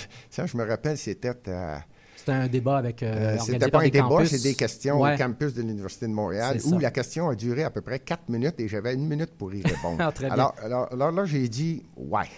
je 0.46 0.58
me 0.58 0.64
rappelle, 0.64 0.98
c'était 0.98 1.34
à 1.50 1.86
c'était 2.16 2.32
un 2.32 2.48
débat 2.48 2.78
avec. 2.78 3.04
Euh, 3.04 3.36
euh 3.36 3.38
C'était 3.40 3.70
pas 3.70 3.82
un 3.82 3.90
débat, 3.90 4.26
c'est 4.26 4.42
des 4.42 4.56
questions 4.56 5.02
au 5.02 5.18
campus 5.18 5.54
de 5.54 5.62
l'Université 5.62 6.08
de 6.08 6.14
Montréal 6.14 6.58
où 6.66 6.80
la 6.80 6.92
question 6.92 7.30
a 7.30 7.36
duré 7.36 7.64
à 7.64 7.70
peu 7.70 7.82
près 7.82 8.00
quatre 8.00 8.30
minutes 8.30 8.60
et 8.60 8.68
j'avais 8.68 8.94
une 8.94 9.08
minute 9.08 9.32
pour 9.38 9.54
y 9.54 9.62
répondre. 9.62 9.98
Ah, 10.04 10.54
alors, 10.60 10.88
alors, 10.92 11.12
là, 11.12 11.26
j'ai 11.26 11.48
dit 11.48 11.84
ouais. 11.98 12.30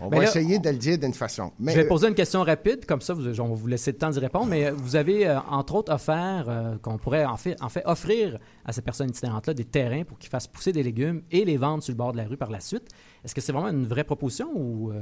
On 0.00 0.08
va 0.08 0.22
essayer 0.22 0.58
de 0.58 0.70
le 0.70 0.76
dire 0.76 0.98
d'une 0.98 1.14
façon. 1.14 1.50
je 1.58 1.72
vais 1.72 1.86
poser 1.86 2.08
une 2.08 2.14
question 2.14 2.42
rapide, 2.42 2.84
comme 2.86 3.00
ça, 3.00 3.14
vous, 3.14 3.40
on 3.40 3.48
va 3.48 3.54
vous 3.54 3.66
laisser 3.66 3.92
le 3.92 3.98
temps 3.98 4.10
d'y 4.10 4.18
répondre. 4.20 4.46
Mais 4.46 4.70
vous 4.70 4.94
avez, 4.94 5.26
euh, 5.26 5.40
entre 5.50 5.74
autres, 5.74 5.92
offert, 5.92 6.44
euh, 6.48 6.76
qu'on 6.80 6.98
pourrait 6.98 7.24
en 7.24 7.36
fait, 7.36 7.60
en 7.60 7.68
fait 7.68 7.82
offrir 7.84 8.38
à 8.64 8.72
ces 8.72 8.82
personnes 8.82 9.08
itinérantes-là 9.08 9.54
des 9.54 9.64
terrains 9.64 10.04
pour 10.04 10.18
qu'ils 10.18 10.30
fassent 10.30 10.46
pousser 10.46 10.72
des 10.72 10.82
légumes 10.82 11.22
et 11.30 11.44
les 11.44 11.56
vendre 11.56 11.82
sur 11.82 11.92
le 11.92 11.96
bord 11.96 12.12
de 12.12 12.18
la 12.18 12.24
rue 12.24 12.36
par 12.36 12.50
la 12.50 12.60
suite. 12.60 12.88
Est-ce 13.24 13.34
que 13.34 13.40
c'est 13.40 13.52
vraiment 13.52 13.70
une 13.70 13.86
vraie 13.86 14.04
proposition 14.04 14.50
ou. 14.54 14.92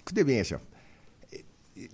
Écoutez 0.00 0.24
bien 0.24 0.42
ça 0.42 0.56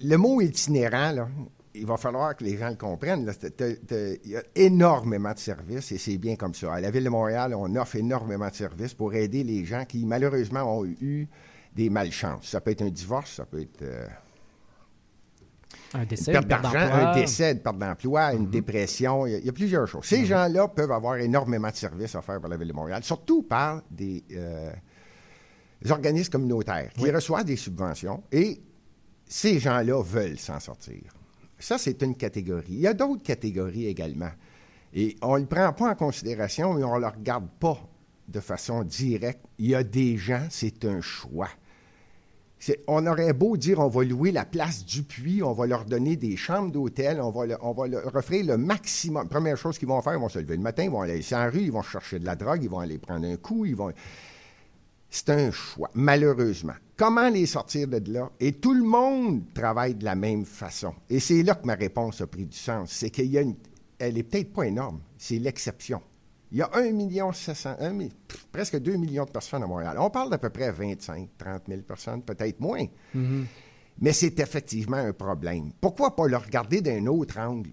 le 0.02 0.16
mot 0.16 0.40
itinérant, 0.40 1.12
là, 1.12 1.28
il 1.74 1.86
va 1.86 1.96
falloir 1.96 2.36
que 2.36 2.44
les 2.44 2.56
gens 2.56 2.68
le 2.68 2.76
comprennent. 2.76 3.30
il 3.60 4.30
y 4.30 4.36
a 4.36 4.42
énormément 4.54 5.32
de 5.32 5.38
services 5.38 5.90
et 5.92 5.98
c'est 5.98 6.18
bien 6.18 6.36
comme 6.36 6.54
ça. 6.54 6.74
À 6.74 6.80
la 6.80 6.90
Ville 6.90 7.04
de 7.04 7.08
Montréal, 7.08 7.54
on 7.56 7.74
offre 7.76 7.96
énormément 7.96 8.48
de 8.48 8.54
services 8.54 8.94
pour 8.94 9.12
aider 9.14 9.42
les 9.42 9.64
gens 9.64 9.84
qui, 9.84 10.06
malheureusement, 10.06 10.78
ont 10.78 10.84
eu 10.84 11.26
des 11.74 11.90
malchances. 11.90 12.46
Ça 12.46 12.60
peut 12.60 12.70
être 12.70 12.82
un 12.82 12.90
divorce, 12.90 13.32
ça 13.32 13.44
peut 13.44 13.60
être. 13.60 13.82
Euh, 13.82 14.06
un 15.94 16.04
décès, 16.04 16.34
une 16.34 16.44
perte 16.44 16.62
d'argent, 16.62 16.78
un 16.78 17.14
décès, 17.14 17.52
une 17.52 17.60
perte 17.60 17.78
d'emploi, 17.78 18.32
une 18.32 18.46
mm-hmm. 18.46 18.50
dépression. 18.50 19.26
Il 19.26 19.44
y, 19.44 19.48
a, 19.48 19.52
plusieurs 19.52 19.86
choses. 19.86 20.04
Ces 20.04 20.22
mm-hmm. 20.22 20.26
gens-là 20.26 20.68
peuvent 20.68 20.90
avoir 20.90 21.16
énormément 21.16 21.70
de 21.70 21.76
services 21.76 22.14
à 22.14 22.22
faire 22.22 22.40
par 22.40 22.50
la 22.50 22.56
Ville 22.56 22.68
de 22.68 22.72
Montréal, 22.72 23.02
surtout 23.04 23.42
par 23.42 23.82
des, 23.90 24.24
euh, 24.32 24.72
organismes 25.88 26.30
communautaires 26.30 26.90
qui 26.96 27.10
reçoivent 27.10 27.44
des 27.44 27.56
subventions 27.56 28.22
et 28.32 28.60
ces 29.26 29.58
gens-là 29.58 30.02
veulent 30.02 30.38
s'en 30.38 30.60
sortir. 30.60 31.02
Ça, 31.58 31.78
c'est 31.78 32.02
une 32.02 32.14
catégorie. 32.14 32.66
Il 32.68 32.80
y 32.80 32.86
a 32.86 32.94
d'autres 32.94 33.22
catégories 33.22 33.86
également. 33.86 34.30
Et 34.92 35.16
on 35.22 35.34
ne 35.34 35.40
le 35.40 35.46
prend 35.46 35.72
pas 35.72 35.90
en 35.90 35.94
considération, 35.94 36.74
mais 36.74 36.84
on 36.84 36.96
ne 36.96 37.00
le 37.00 37.06
regarde 37.06 37.48
pas 37.58 37.78
de 38.28 38.40
façon 38.40 38.84
directe. 38.84 39.44
Il 39.58 39.66
y 39.66 39.74
a 39.74 39.82
des 39.82 40.16
gens, 40.16 40.46
c'est 40.50 40.84
un 40.84 41.00
choix. 41.00 41.48
On 42.86 43.06
aurait 43.06 43.32
beau 43.34 43.56
dire 43.58 43.78
on 43.78 43.88
va 43.88 44.04
louer 44.04 44.32
la 44.32 44.46
place 44.46 44.86
du 44.86 45.02
puits, 45.02 45.42
on 45.42 45.52
va 45.52 45.66
leur 45.66 45.84
donner 45.84 46.16
des 46.16 46.36
chambres 46.36 46.72
d'hôtel, 46.72 47.20
on 47.20 47.30
va, 47.30 47.86
leur 47.86 48.16
offrir 48.16 48.46
le 48.46 48.56
maximum. 48.56 49.28
Première 49.28 49.56
chose 49.58 49.78
qu'ils 49.78 49.88
vont 49.88 50.00
faire, 50.00 50.14
ils 50.14 50.20
vont 50.20 50.30
se 50.30 50.38
lever 50.38 50.56
le 50.56 50.62
matin, 50.62 50.84
ils 50.84 50.90
vont 50.90 51.02
aller 51.02 51.20
en 51.32 51.50
rue, 51.50 51.60
ils 51.60 51.72
vont 51.72 51.82
chercher 51.82 52.18
de 52.18 52.24
la 52.24 52.36
drogue, 52.36 52.62
ils 52.62 52.70
vont 52.70 52.78
aller 52.78 52.98
prendre 52.98 53.26
un 53.26 53.36
coup, 53.36 53.66
ils 53.66 53.76
vont. 53.76 53.92
C'est 55.14 55.30
un 55.30 55.52
choix, 55.52 55.92
malheureusement. 55.94 56.72
Comment 56.96 57.28
les 57.28 57.46
sortir 57.46 57.86
de 57.86 58.12
là? 58.12 58.32
Et 58.40 58.54
tout 58.54 58.74
le 58.74 58.82
monde 58.82 59.44
travaille 59.54 59.94
de 59.94 60.04
la 60.04 60.16
même 60.16 60.44
façon. 60.44 60.92
Et 61.08 61.20
c'est 61.20 61.44
là 61.44 61.54
que 61.54 61.64
ma 61.64 61.76
réponse 61.76 62.20
a 62.20 62.26
pris 62.26 62.46
du 62.46 62.56
sens. 62.56 62.90
C'est 62.90 63.10
qu'il 63.10 63.26
y 63.26 63.38
a 63.38 63.42
une. 63.42 63.54
Elle 63.96 64.14
n'est 64.14 64.24
peut-être 64.24 64.52
pas 64.52 64.64
énorme, 64.64 64.98
c'est 65.16 65.38
l'exception. 65.38 66.02
Il 66.50 66.58
y 66.58 66.62
a 66.62 66.70
1 66.74 66.90
million 66.90 67.30
700, 67.32 67.76
presque 68.50 68.76
2 68.76 68.96
millions 68.96 69.24
de 69.24 69.30
personnes 69.30 69.62
à 69.62 69.68
Montréal. 69.68 69.98
On 70.00 70.10
parle 70.10 70.30
d'à 70.30 70.38
peu 70.38 70.50
près 70.50 70.72
25, 70.72 71.28
30 71.38 71.62
000 71.68 71.82
personnes, 71.82 72.22
peut-être 72.22 72.58
moins. 72.58 72.84
Mm-hmm. 73.14 73.44
Mais 74.00 74.12
c'est 74.12 74.40
effectivement 74.40 74.96
un 74.96 75.12
problème. 75.12 75.70
Pourquoi 75.80 76.16
pas 76.16 76.26
le 76.26 76.38
regarder 76.38 76.80
d'un 76.80 77.06
autre 77.06 77.38
angle? 77.38 77.70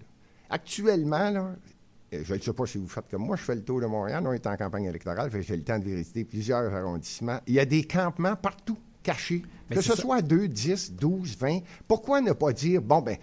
Actuellement, 0.48 1.30
là, 1.30 1.56
je 2.12 2.34
ne 2.34 2.38
sais 2.38 2.52
pas 2.52 2.66
si 2.66 2.78
vous 2.78 2.88
faites 2.88 3.08
comme 3.10 3.24
moi, 3.24 3.36
je 3.36 3.42
fais 3.42 3.54
le 3.54 3.64
tour 3.64 3.80
de 3.80 3.86
Montréal, 3.86 4.22
on 4.26 4.32
est 4.32 4.46
en 4.46 4.56
campagne 4.56 4.84
électorale, 4.84 5.30
j'ai 5.40 5.56
le 5.56 5.64
temps 5.64 5.78
de 5.78 5.84
visiter 5.84 6.24
plusieurs 6.24 6.72
arrondissements. 6.74 7.40
Il 7.46 7.54
y 7.54 7.60
a 7.60 7.64
des 7.64 7.84
campements 7.84 8.36
partout, 8.36 8.78
cachés, 9.02 9.42
que 9.70 9.80
ce 9.80 9.96
soit 9.96 10.22
2, 10.22 10.48
10, 10.48 10.92
12, 10.92 11.36
20. 11.38 11.58
Pourquoi 11.88 12.20
ne 12.20 12.32
pas 12.32 12.52
dire, 12.52 12.82
bon, 12.82 13.00
ben, 13.00 13.16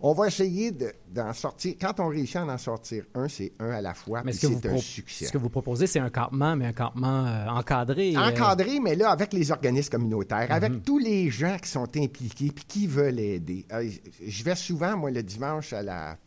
on 0.00 0.12
va 0.12 0.26
essayer 0.26 0.72
d'en 1.10 1.32
sortir. 1.32 1.74
Quand 1.80 2.00
on 2.00 2.08
réussit 2.08 2.36
à 2.36 2.44
en 2.44 2.58
sortir 2.58 3.04
un, 3.14 3.28
c'est 3.28 3.52
un 3.58 3.70
à 3.70 3.80
la 3.80 3.94
fois, 3.94 4.22
mais 4.24 4.32
c'est 4.32 4.66
un 4.66 4.78
succès. 4.78 5.26
Ce 5.26 5.32
que 5.32 5.38
vous 5.38 5.48
proposez, 5.48 5.86
c'est 5.86 6.00
un 6.00 6.10
campement, 6.10 6.54
mais 6.54 6.66
un 6.66 6.72
campement 6.72 7.26
euh, 7.26 7.48
encadré. 7.48 8.14
Euh. 8.14 8.20
Encadré, 8.20 8.78
mais 8.80 8.94
là, 8.94 9.10
avec 9.10 9.32
les 9.32 9.50
organismes 9.50 9.90
communautaires, 9.90 10.46
avec 10.50 10.72
mhm. 10.72 10.82
tous 10.82 10.98
les 10.98 11.30
gens 11.30 11.56
qui 11.60 11.68
sont 11.70 11.88
impliqués 11.96 12.52
puis 12.54 12.64
qui 12.66 12.86
veulent 12.86 13.18
aider. 13.18 13.64
Euh, 13.72 13.88
je 14.24 14.44
vais 14.44 14.54
souvent, 14.54 14.96
moi, 14.96 15.10
le 15.10 15.22
dimanche 15.22 15.72
à 15.72 15.82
la 15.82 16.18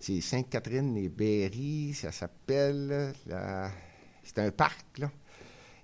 c'est 0.00 0.20
Sainte-Catherine 0.20 0.96
et 0.96 1.08
Berry, 1.08 1.92
ça 1.94 2.10
s'appelle. 2.10 3.12
C'est 4.24 4.38
un 4.38 4.50
parc, 4.50 4.98
là. 4.98 5.10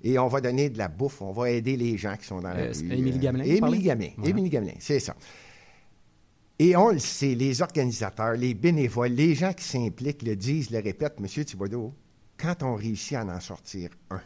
Et 0.02 0.18
on 0.18 0.28
va 0.28 0.40
donner 0.40 0.70
de 0.70 0.78
la 0.78 0.88
bouffe, 0.88 1.22
on 1.22 1.32
va 1.32 1.50
aider 1.50 1.76
les 1.76 1.96
gens 1.96 2.16
qui 2.16 2.26
sont 2.26 2.40
dans 2.40 2.50
la 2.50 2.56
euh, 2.56 2.72
rue. 2.72 2.92
Émilie 2.92 3.18
Gamelin. 3.18 3.44
Émilie 3.44 3.82
Gamelin. 3.82 4.10
Émilie 4.24 4.50
Gamelin, 4.50 4.74
c'est 4.78 5.00
ça. 5.00 5.16
Et 6.58 6.76
on 6.76 6.90
le 6.90 6.98
sait, 6.98 7.34
les 7.34 7.60
organisateurs, 7.60 8.32
les 8.32 8.54
bénévoles, 8.54 9.12
les 9.12 9.34
gens 9.34 9.52
qui 9.52 9.64
s'impliquent 9.64 10.22
le 10.22 10.36
disent, 10.36 10.70
le 10.70 10.78
répètent, 10.78 11.20
Monsieur 11.20 11.44
Thibodeau, 11.44 11.92
quand 12.38 12.62
on 12.62 12.74
réussit 12.74 13.14
à 13.14 13.24
en 13.24 13.40
sortir 13.40 13.90
un, 14.10 14.20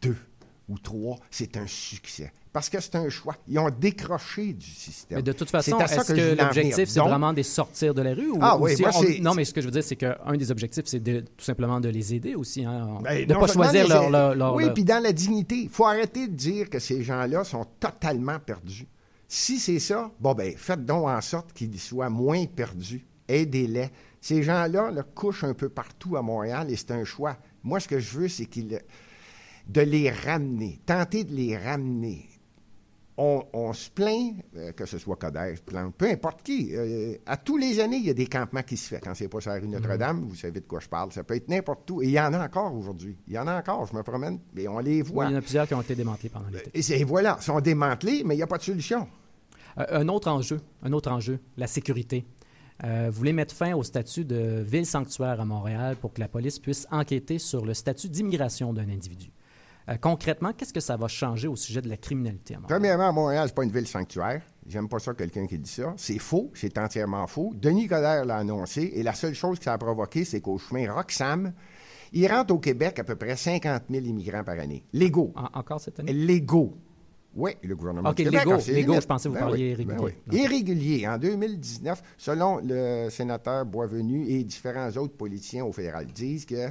deux 0.00 0.16
ou 0.68 0.78
trois, 0.78 1.16
c'est 1.30 1.56
un 1.56 1.66
succès. 1.66 2.32
Parce 2.52 2.70
que 2.70 2.80
c'est 2.80 2.94
un 2.96 3.08
choix. 3.10 3.36
Ils 3.48 3.58
ont 3.58 3.68
décroché 3.70 4.54
du 4.54 4.66
système. 4.66 5.18
Mais 5.18 5.22
de 5.22 5.32
toute 5.32 5.50
façon, 5.50 5.78
est-ce 5.78 6.12
que 6.12 6.34
l'objectif, 6.42 6.88
c'est 6.88 6.98
Donc, 7.00 7.08
vraiment 7.08 7.32
de 7.32 7.36
les 7.36 7.42
sortir 7.42 7.92
de 7.92 8.00
la 8.00 8.14
rue? 8.14 8.30
Ou, 8.30 8.38
Ah 8.40 8.56
ou 8.56 8.64
oui, 8.64 8.76
si 8.76 8.82
moi, 8.82 8.90
on- 8.94 9.02
c'est- 9.02 9.18
Non, 9.20 9.34
mais 9.34 9.44
ce 9.44 9.52
que 9.52 9.60
je 9.60 9.66
veux 9.66 9.72
dire, 9.72 9.84
c'est 9.84 9.96
qu'un 9.96 10.36
des 10.36 10.50
objectifs, 10.50 10.84
c'est 10.86 11.00
de- 11.00 11.20
tout 11.20 11.44
simplement 11.44 11.80
de 11.80 11.90
les 11.90 12.14
aider 12.14 12.34
aussi. 12.34 12.64
Hein, 12.64 12.98
Ben, 13.02 13.26
de 13.26 13.34
ne 13.34 13.38
pas 13.38 13.46
choisir 13.46 13.82
les- 13.82 13.88
leur... 13.90 14.08
leur- 14.10 14.34
leur- 14.34 14.54
Oui, 14.54 14.64
leur- 14.64 14.74
puis 14.74 14.84
dans 14.84 15.02
la 15.02 15.12
dignité. 15.12 15.56
Il 15.64 15.68
faut 15.68 15.84
arrêter 15.84 16.28
de 16.28 16.32
dire 16.34 16.70
que 16.70 16.78
ces 16.78 17.02
gens-là 17.02 17.44
sont 17.44 17.66
totalement 17.78 18.38
perdus. 18.38 18.86
Si 19.28 19.58
c'est 19.58 19.78
ça, 19.80 20.10
bon, 20.18 20.32
ben, 20.34 20.54
faites 20.56 20.84
donc 20.86 21.06
en 21.08 21.20
sorte 21.20 21.52
qu'ils 21.52 21.78
soient 21.78 22.08
moins 22.10 22.46
perdus. 22.46 23.04
Aidez-les. 23.28 23.90
Ces 24.22 24.42
gens-là 24.42 24.90
là, 24.90 25.02
couchent 25.02 25.44
un 25.44 25.52
peu 25.54 25.68
partout 25.68 26.16
à 26.16 26.22
Montréal 26.22 26.70
et 26.70 26.76
c'est 26.76 26.92
un 26.92 27.04
choix. 27.04 27.36
Moi, 27.62 27.80
ce 27.80 27.88
que 27.88 27.98
je 27.98 28.18
veux, 28.18 28.28
c'est 28.28 28.46
qu'ils 28.46 28.80
de 29.66 29.80
les 29.80 30.10
ramener, 30.10 30.78
tenter 30.86 31.24
de 31.24 31.32
les 31.34 31.56
ramener. 31.56 32.26
On, 33.18 33.42
on 33.54 33.72
se 33.72 33.88
plaint, 33.90 34.34
euh, 34.56 34.72
que 34.72 34.84
ce 34.84 34.98
soit 34.98 35.16
Coder, 35.16 35.54
Plante, 35.64 35.94
peu 35.96 36.10
importe 36.10 36.42
qui. 36.42 36.74
euh, 36.76 37.14
à 37.24 37.38
tous 37.38 37.56
les 37.56 37.80
années, 37.80 37.96
il 37.96 38.04
y 38.04 38.10
a 38.10 38.14
des 38.14 38.26
campements 38.26 38.62
qui 38.62 38.76
se 38.76 38.94
font. 38.94 39.00
Quand 39.02 39.14
c'est 39.14 39.28
pas 39.28 39.40
sur 39.40 39.50
la 39.52 39.58
rue 39.58 39.68
Notre-Dame, 39.68 40.26
vous 40.28 40.34
savez 40.34 40.60
de 40.60 40.66
quoi 40.66 40.80
je 40.80 40.88
parle. 40.88 41.10
Ça 41.12 41.24
peut 41.24 41.34
être 41.34 41.48
n'importe 41.48 41.90
où. 41.90 42.02
Et 42.02 42.06
il 42.08 42.10
y 42.10 42.20
en 42.20 42.34
a 42.34 42.44
encore 42.44 42.74
aujourd'hui. 42.74 43.16
Il 43.26 43.32
y 43.32 43.38
en 43.38 43.46
a 43.46 43.58
encore. 43.58 43.86
Je 43.86 43.96
me 43.96 44.02
promène 44.02 44.38
et 44.54 44.68
on 44.68 44.80
les 44.80 45.00
Oui, 45.00 45.08
voit. 45.08 45.24
il 45.24 45.30
y 45.30 45.34
en 45.34 45.38
a 45.38 45.40
plusieurs 45.40 45.66
qui 45.66 45.72
ont 45.72 45.80
été 45.80 45.94
démantelés 45.94 46.28
pendant 46.28 46.48
l'été. 46.50 46.70
Et 46.74 46.82
c'est- 46.82 47.02
voilà, 47.04 47.38
ils 47.40 47.44
sont 47.44 47.58
démantelés, 47.60 48.22
mais 48.22 48.34
il 48.34 48.36
n'y 48.36 48.42
a 48.42 48.46
pas 48.46 48.58
de 48.58 48.62
solution. 48.64 49.08
Euh, 49.78 49.84
un 49.92 50.08
autre 50.08 50.28
enjeu, 50.30 50.60
un 50.82 50.92
autre 50.92 51.10
enjeu, 51.10 51.38
la 51.56 51.66
sécurité. 51.66 52.26
Euh, 52.84 53.08
vous 53.10 53.16
voulez 53.16 53.32
mettre 53.32 53.54
fin 53.54 53.74
au 53.74 53.82
statut 53.82 54.26
de 54.26 54.62
ville 54.62 54.84
sanctuaire 54.84 55.40
à 55.40 55.44
Montréal 55.46 55.96
pour 55.96 56.12
que 56.12 56.20
la 56.20 56.28
police 56.28 56.58
puisse 56.58 56.86
enquêter 56.90 57.38
sur 57.38 57.64
le 57.64 57.72
statut 57.72 58.10
d'immigration 58.10 58.74
d'un 58.74 58.90
individu. 58.90 59.30
Euh, 59.88 59.96
concrètement, 60.00 60.52
qu'est-ce 60.52 60.72
que 60.72 60.80
ça 60.80 60.96
va 60.96 61.06
changer 61.06 61.46
au 61.46 61.54
sujet 61.54 61.80
de 61.80 61.88
la 61.88 61.96
criminalité 61.96 62.54
à 62.54 62.58
Montréal? 62.60 62.80
Premièrement, 62.80 63.12
Montréal, 63.12 63.44
c'est 63.46 63.54
pas 63.54 63.62
une 63.64 63.70
ville 63.70 63.86
sanctuaire. 63.86 64.42
J'aime 64.66 64.88
pas 64.88 64.98
ça, 64.98 65.14
quelqu'un 65.14 65.46
qui 65.46 65.58
dit 65.58 65.70
ça. 65.70 65.94
C'est 65.96 66.18
faux, 66.18 66.50
c'est 66.54 66.76
entièrement 66.78 67.26
faux. 67.28 67.52
Denis 67.54 67.86
Coderre 67.86 68.24
l'a 68.24 68.36
annoncé, 68.38 68.90
et 68.94 69.02
la 69.04 69.14
seule 69.14 69.34
chose 69.34 69.58
que 69.58 69.64
ça 69.64 69.74
a 69.74 69.78
provoqué, 69.78 70.24
c'est 70.24 70.40
qu'au 70.40 70.58
chemin 70.58 70.92
Roxham, 70.92 71.52
il 72.12 72.26
rentre 72.26 72.52
au 72.52 72.58
Québec 72.58 72.98
à 72.98 73.04
peu 73.04 73.14
près 73.14 73.36
50 73.36 73.84
000 73.88 74.04
immigrants 74.06 74.42
par 74.42 74.58
année. 74.58 74.82
Légaux. 74.92 75.32
En- 75.36 75.56
encore 75.58 75.80
cette 75.80 76.00
année? 76.00 76.12
Légaux. 76.12 76.74
Oui, 77.36 77.52
le 77.62 77.76
gouvernement 77.76 78.08
Ok, 78.10 78.16
du 78.16 78.24
Québec. 78.24 78.44
légaux, 78.46 78.56
limites. 78.66 79.02
je 79.02 79.06
pensais 79.06 79.28
que 79.28 79.34
vous 79.34 79.38
parliez 79.38 79.70
irréguliers. 79.72 79.98
oui. 80.00 80.12
Ok. 80.26 80.34
Irréguliers. 80.34 81.06
En 81.06 81.18
2019, 81.18 82.02
selon 82.16 82.58
le 82.64 83.08
sénateur 83.10 83.66
Boisvenu 83.66 84.26
et 84.26 84.42
différents 84.42 84.88
autres 84.96 85.14
politiciens 85.16 85.64
au 85.64 85.70
fédéral, 85.70 86.06
disent 86.06 86.46
que 86.46 86.70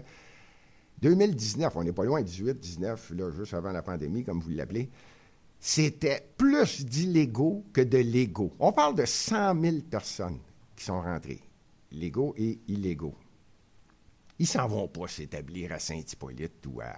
2019, 1.01 1.75
on 1.75 1.83
n'est 1.83 1.91
pas 1.91 2.05
loin, 2.05 2.21
18, 2.21 2.59
19, 2.59 3.11
là, 3.15 3.31
juste 3.31 3.53
avant 3.53 3.71
la 3.71 3.81
pandémie, 3.81 4.23
comme 4.23 4.39
vous 4.39 4.49
l'appelez, 4.49 4.89
c'était 5.59 6.27
plus 6.37 6.85
d'illégaux 6.85 7.65
que 7.73 7.81
de 7.81 7.97
légaux. 7.97 8.53
On 8.59 8.71
parle 8.71 8.95
de 8.95 9.05
100 9.05 9.59
000 9.61 9.77
personnes 9.89 10.39
qui 10.75 10.85
sont 10.85 11.01
rentrées, 11.01 11.41
légaux 11.91 12.33
et 12.37 12.59
illégaux. 12.67 13.15
Ils 14.37 14.47
s'en 14.47 14.67
vont 14.67 14.87
pas 14.87 15.07
s'établir 15.07 15.71
à 15.71 15.79
Saint-Hippolyte 15.79 16.65
ou 16.67 16.81
à... 16.81 16.93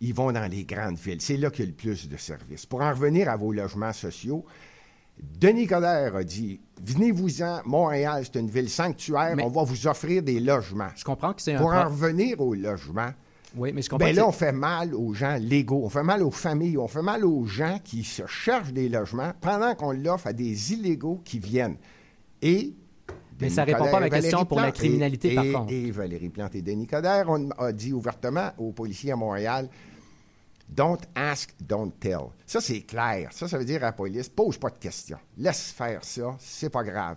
Ils 0.00 0.14
vont 0.14 0.32
dans 0.32 0.50
les 0.50 0.64
grandes 0.64 0.96
villes. 0.96 1.20
C'est 1.20 1.36
là 1.36 1.50
qu'il 1.50 1.64
y 1.64 1.68
a 1.68 1.70
le 1.70 1.76
plus 1.76 2.08
de 2.08 2.16
services. 2.16 2.66
Pour 2.66 2.80
en 2.80 2.90
revenir 2.90 3.28
à 3.28 3.36
vos 3.36 3.52
logements 3.52 3.92
sociaux, 3.92 4.44
Denis 5.38 5.66
Coderre 5.66 6.16
a 6.16 6.24
dit 6.24 6.60
Venez-vous-en, 6.82 7.60
Montréal, 7.66 8.22
c'est 8.24 8.40
une 8.40 8.48
ville 8.50 8.70
sanctuaire, 8.70 9.34
Mais- 9.36 9.44
on 9.44 9.50
va 9.50 9.62
vous 9.64 9.86
offrir 9.86 10.22
des 10.22 10.40
logements. 10.40 10.88
Je 10.96 11.04
comprends 11.04 11.34
que 11.34 11.42
c'est 11.42 11.54
un... 11.54 11.58
Pour 11.58 11.72
en 11.72 11.84
revenir 11.88 12.40
aux 12.40 12.54
logements, 12.54 13.10
Oui, 13.54 13.72
mais 13.74 13.82
je 13.82 13.90
comprends 13.90 14.06
ben 14.06 14.16
là, 14.16 14.26
on 14.26 14.32
fait 14.32 14.52
mal 14.52 14.94
aux 14.94 15.12
gens 15.12 15.36
légaux, 15.38 15.82
on 15.84 15.90
fait 15.90 16.02
mal 16.02 16.22
aux 16.22 16.30
familles, 16.30 16.78
on 16.78 16.88
fait 16.88 17.02
mal 17.02 17.24
aux 17.24 17.44
gens 17.44 17.78
qui 17.84 18.02
se 18.02 18.26
cherchent 18.26 18.72
des 18.72 18.88
logements 18.88 19.32
pendant 19.40 19.74
qu'on 19.74 19.92
l'offre 19.92 20.28
à 20.28 20.32
des 20.32 20.72
illégaux 20.72 21.20
qui 21.24 21.38
viennent. 21.38 21.76
Et. 22.40 22.72
Mais 23.40 23.46
Denis 23.46 23.54
ça 23.54 23.64
répond 23.64 23.90
pas 23.90 23.96
à 23.96 24.00
ma 24.00 24.10
question 24.10 24.38
Valérie 24.38 24.48
pour 24.48 24.60
la 24.60 24.70
criminalité, 24.72 25.32
et- 25.32 25.34
par 25.34 25.44
et- 25.44 25.52
contre. 25.52 25.72
Et 25.72 25.90
Valérie 25.90 26.28
Plante 26.28 26.54
et 26.54 26.62
Denis 26.62 26.86
Coderre 26.86 27.26
on 27.28 27.50
a 27.58 27.72
dit 27.72 27.92
ouvertement 27.92 28.50
aux 28.58 28.72
policiers 28.72 29.12
à 29.12 29.16
Montréal 29.16 29.68
Don't 30.72 31.00
ask, 31.16 31.52
don't 31.60 31.90
tell. 31.98 32.30
Ça, 32.46 32.60
c'est 32.60 32.82
clair. 32.82 33.28
Ça, 33.32 33.48
ça 33.48 33.58
veut 33.58 33.64
dire 33.64 33.82
à 33.82 33.86
la 33.86 33.92
police 33.92 34.28
pose 34.28 34.56
pas 34.56 34.70
de 34.70 34.78
questions. 34.78 35.18
Laisse 35.36 35.72
faire 35.72 36.04
ça, 36.04 36.36
c'est 36.38 36.70
pas 36.70 36.84
grave. 36.84 37.16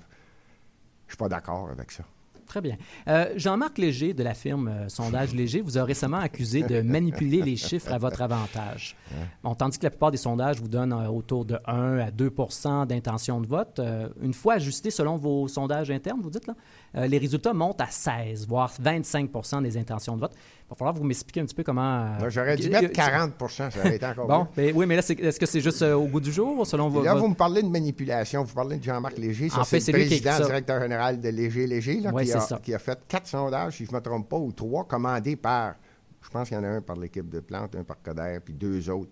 Je 1.05 1.11
suis 1.11 1.17
pas 1.17 1.29
d'accord 1.29 1.69
avec 1.69 1.91
ça. 1.91 2.03
Très 2.45 2.61
bien. 2.61 2.77
Euh, 3.07 3.33
Jean-Marc 3.35 3.77
Léger 3.77 4.13
de 4.13 4.23
la 4.23 4.33
firme 4.33 4.67
euh, 4.67 4.89
Sondage 4.89 5.33
Léger 5.35 5.61
vous 5.61 5.77
a 5.77 5.83
récemment 5.83 6.17
accusé 6.17 6.61
de 6.61 6.81
manipuler 6.81 7.41
les 7.41 7.55
chiffres 7.55 7.91
à 7.91 7.97
votre 7.97 8.21
avantage. 8.21 8.95
Bon, 9.43 9.55
tandis 9.55 9.77
que 9.77 9.83
la 9.83 9.89
plupart 9.89 10.11
des 10.11 10.17
sondages 10.17 10.59
vous 10.59 10.67
donnent 10.67 10.93
euh, 10.93 11.07
autour 11.07 11.45
de 11.45 11.57
1 11.65 11.99
à 11.99 12.11
2% 12.11 12.87
d'intention 12.87 13.41
de 13.41 13.47
vote, 13.47 13.79
une 14.21 14.33
fois 14.33 14.55
ajustés 14.55 14.91
selon 14.91 15.17
vos 15.17 15.47
sondages 15.47 15.91
internes, 15.91 16.21
vous 16.21 16.29
dites 16.29 16.47
là, 16.47 17.07
les 17.07 17.17
résultats 17.17 17.53
montent 17.53 17.81
à 17.81 17.87
16, 17.87 18.47
voire 18.47 18.71
25% 18.71 19.63
des 19.63 19.77
intentions 19.77 20.15
de 20.15 20.21
vote. 20.21 20.33
Il 20.65 20.69
va 20.69 20.75
falloir 20.75 20.93
que 20.95 20.99
vous 20.99 21.05
m'expliquiez 21.05 21.41
un 21.41 21.45
petit 21.45 21.53
peu 21.53 21.63
comment... 21.63 21.81
euh, 22.05 22.19
Moi, 22.19 22.29
J'aurais 22.29 22.55
dû 22.55 22.69
mettre 22.69 22.85
euh, 22.85 22.89
40 22.89 23.33
ça 23.49 23.67
aurait 23.79 23.95
été 23.97 24.05
encore 24.05 24.27
Bon, 24.27 24.47
mais, 24.57 24.71
oui, 24.73 24.85
mais 24.87 24.95
là, 24.95 25.01
c'est- 25.03 25.19
est-ce 25.19 25.39
que 25.39 25.45
c'est 25.45 25.59
juste 25.61 25.81
euh, 25.83 25.93
au 25.93 26.07
goût 26.07 26.19
du 26.19 26.31
jour, 26.31 26.65
selon. 26.65 26.89
Et 26.89 27.03
là, 27.03 27.11
votre- 27.13 27.23
vous 27.25 27.29
me 27.29 27.35
parlez 27.35 27.61
de 27.61 27.67
manipulation, 27.67 28.43
vous 28.43 28.53
parlez 28.55 28.77
de 28.77 28.83
Jean-Marc 28.83 29.17
Léger, 29.17 29.49
ça 29.49 29.59
En 29.59 29.63
fait, 29.65 29.79
c'est 29.79 29.91
le 29.91 29.99
qui 29.99 30.05
président, 30.07 30.31
ça. 30.31 30.45
directeur 30.45 30.81
général 30.81 31.19
de 31.21 31.29
Léger 31.29 31.67
Léger, 31.67 31.99
là, 31.99 32.11
qui, 32.11 32.31
a, 32.31 32.59
qui 32.59 32.73
a 32.73 32.79
fait 32.79 32.97
quatre 33.07 33.27
sondages, 33.27 33.77
si 33.77 33.85
je 33.85 33.91
ne 33.91 33.97
me 33.97 34.01
trompe 34.01 34.27
pas, 34.27 34.37
ou 34.37 34.51
trois, 34.51 34.85
commandés 34.85 35.35
par, 35.35 35.75
je 36.21 36.29
pense 36.29 36.47
qu'il 36.47 36.57
y 36.57 36.59
en 36.59 36.63
a 36.63 36.69
un 36.69 36.81
par 36.81 36.95
l'équipe 36.95 37.29
de 37.29 37.39
Plante, 37.41 37.75
un 37.75 37.83
par 37.83 38.01
Coder, 38.01 38.39
puis 38.43 38.53
deux 38.53 38.89
autres, 38.89 39.11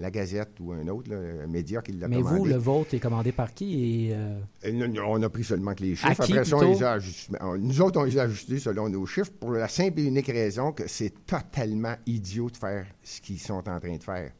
la 0.00 0.10
Gazette 0.10 0.58
ou 0.60 0.72
un 0.72 0.88
autre, 0.88 1.10
là, 1.10 1.16
un 1.44 1.46
média 1.46 1.82
qui 1.82 1.92
l'a 1.92 2.08
Mais 2.08 2.16
commandé. 2.16 2.38
vous, 2.38 2.44
le 2.46 2.56
vôtre 2.56 2.94
est 2.94 2.98
commandé 3.00 3.32
par 3.32 3.52
qui 3.54 4.08
et... 4.08 4.14
euh, 4.14 4.40
Et 4.62 4.72
nous, 4.72 4.88
nous, 4.88 5.02
on 5.02 5.22
a 5.22 5.28
pris 5.28 5.44
seulement 5.44 5.74
que 5.74 5.82
les 5.82 5.94
chiffres. 5.94 6.24
Qui, 6.24 6.32
Après 6.32 6.44
ça, 6.44 6.56
on 6.56 6.72
les 6.72 6.82
a 6.82 6.92
ajustés. 6.92 7.36
Nous 7.58 7.80
autres, 7.82 8.00
on 8.00 8.04
les 8.04 8.18
a 8.18 8.22
ajustés 8.22 8.58
selon 8.58 8.88
nos 8.88 9.04
chiffres 9.06 9.32
pour 9.38 9.52
la 9.52 9.68
simple 9.68 10.00
et 10.00 10.04
unique 10.04 10.28
raison 10.28 10.72
que 10.72 10.88
c'est 10.88 11.26
totalement 11.26 11.94
idiot 12.06 12.48
de 12.50 12.56
faire 12.56 12.86
ce 13.02 13.20
qu'ils 13.20 13.38
sont 13.40 13.68
en 13.68 13.78
train 13.78 13.96
de 13.96 14.02
faire. 14.02 14.32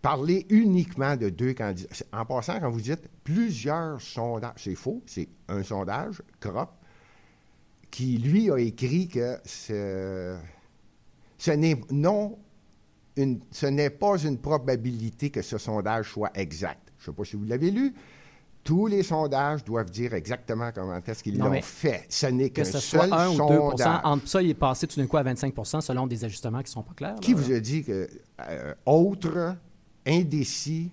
Parler 0.00 0.46
uniquement 0.50 1.16
de 1.16 1.28
deux 1.30 1.54
candidats. 1.54 1.88
En 2.12 2.24
passant, 2.26 2.60
quand 2.60 2.70
vous 2.70 2.80
dites 2.80 3.08
plusieurs 3.22 4.00
sondages, 4.00 4.52
c'est 4.56 4.74
faux, 4.74 5.02
c'est 5.06 5.28
un 5.48 5.62
sondage, 5.62 6.20
CROP, 6.40 6.70
qui, 7.90 8.18
lui, 8.18 8.50
a 8.50 8.58
écrit 8.58 9.08
que 9.08 9.36
ce, 9.44 10.36
ce 11.38 11.50
n'est 11.52 11.80
non 11.90 12.38
une- 13.16 13.40
ce 13.50 13.66
n'est 13.66 13.90
pas 13.90 14.16
une 14.22 14.38
probabilité 14.38 15.30
que 15.30 15.42
ce 15.42 15.58
sondage 15.58 16.10
soit 16.12 16.30
exact. 16.34 16.92
Je 16.98 17.10
ne 17.10 17.14
sais 17.14 17.16
pas 17.16 17.24
si 17.24 17.36
vous 17.36 17.44
l'avez 17.44 17.70
lu. 17.70 17.94
Tous 18.62 18.86
les 18.86 19.02
sondages 19.02 19.62
doivent 19.62 19.90
dire 19.90 20.14
exactement 20.14 20.70
comment 20.74 20.98
est-ce 21.06 21.22
qu'ils 21.22 21.38
l'ont 21.38 21.60
fait. 21.60 22.06
Ce 22.08 22.26
n'est 22.26 22.48
que 22.48 22.62
qu'un 22.62 22.64
seul 22.64 22.80
soit 22.80 23.12
1 23.12 23.28
ou 23.28 23.32
2 23.32 23.36
sondage. 23.38 24.00
Entre 24.04 24.26
ça, 24.28 24.40
il 24.42 24.50
est 24.50 24.54
passé 24.54 24.86
tout 24.86 24.98
d'un 24.98 25.06
coup 25.06 25.18
à 25.18 25.22
25% 25.22 25.82
selon 25.82 26.06
des 26.06 26.24
ajustements 26.24 26.60
qui 26.60 26.70
ne 26.70 26.74
sont 26.74 26.82
pas 26.82 26.94
clairs. 26.94 27.14
Qui 27.20 27.34
là. 27.34 27.40
vous 27.40 27.52
a 27.52 27.60
dit 27.60 27.84
que 27.84 28.08
euh, 28.40 28.74
autre, 28.86 29.54
indécis, 30.06 30.90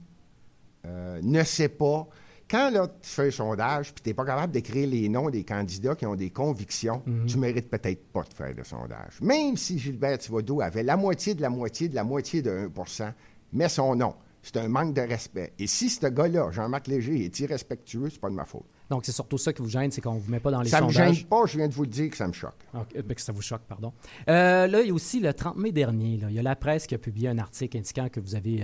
euh, 0.86 1.20
ne 1.24 1.44
sait 1.44 1.70
pas? 1.70 2.08
Quand 2.52 2.70
là, 2.70 2.86
tu 2.88 3.10
fais 3.10 3.28
un 3.28 3.32
sondage 3.32 3.94
puis 3.94 4.04
tu 4.04 4.10
n'es 4.10 4.14
pas 4.14 4.26
capable 4.26 4.52
d'écrire 4.52 4.88
les 4.88 5.08
noms 5.08 5.30
des 5.30 5.46
candidats 5.46 5.96
qui 5.96 6.06
ont 6.06 6.16
des 6.16 6.30
convictions, 6.30 7.02
Mhm. 7.06 7.26
tu 7.26 7.38
mérites 7.38 7.70
peut-être 7.70 8.04
pas 8.12 8.24
de 8.24 8.34
faire 8.34 8.54
de 8.54 8.64
sondage. 8.64 9.22
Même 9.22 9.56
si 9.56 9.80
Gilbert 9.80 10.18
Thibodeau 10.18 10.60
avait 10.62 10.84
la 10.84 10.98
moitié 10.98 11.34
de 11.34 11.42
la 11.42 11.50
moitié 11.50 11.88
de 11.88 11.96
la 11.96 12.04
moitié 12.04 12.42
de 12.42 12.52
1% 12.52 13.14
mais 13.54 13.70
son 13.70 13.96
nom. 13.96 14.14
C'est 14.44 14.58
un 14.58 14.68
manque 14.68 14.94
de 14.96 15.02
respect. 15.02 15.54
Et 15.60 15.68
si 15.68 15.88
ce 15.90 16.08
gars-là, 16.08 16.50
Jean-Marc 16.52 16.88
Léger, 16.88 17.26
est 17.26 17.40
irrespectueux, 17.42 18.10
c'est 18.10 18.20
pas 18.20 18.30
de 18.30 18.34
ma 18.36 18.46
faute. 18.46 18.64
Donc, 18.90 19.06
c'est 19.06 19.12
surtout 19.12 19.38
ça 19.38 19.54
qui 19.54 19.62
vous 19.62 19.70
gêne, 19.70 19.92
c'est 19.92 20.02
qu'on 20.02 20.16
ne 20.16 20.20
vous 20.20 20.32
met 20.32 20.40
pas 20.40 20.50
dans 20.50 20.62
les 20.64 20.70
ça 20.70 20.82
me 20.82 20.92
sondages? 20.92 21.16
gêne 21.18 21.26
pas, 21.28 21.46
je 21.46 21.58
viens 21.58 21.68
de 21.68 21.74
vous 21.74 21.84
le 21.84 21.90
dire 21.90 22.10
que 22.10 22.18
ça 22.18 22.28
me 22.28 22.34
choque. 22.34 22.56
Euh, 22.74 22.80
ben, 23.06 23.14
que 23.14 23.22
ça 23.22 23.32
vous 23.32 23.42
choque, 23.44 23.62
pardon. 23.68 23.94
Euh, 24.30 24.66
là, 24.66 24.82
il 24.82 24.88
y 24.88 24.90
a 24.90 24.94
aussi 24.96 25.20
le 25.20 25.32
30 25.32 25.58
mai 25.58 25.72
dernier, 25.72 26.18
là, 26.18 26.28
il 26.30 26.36
y 26.36 26.40
a 26.40 26.42
la 26.42 26.56
presse 26.56 26.88
qui 26.88 26.96
a 26.96 26.98
publié 26.98 27.28
un 27.30 27.38
article 27.38 27.78
indiquant 27.78 28.10
que 28.10 28.20
vous 28.20 28.34
avez 28.34 28.64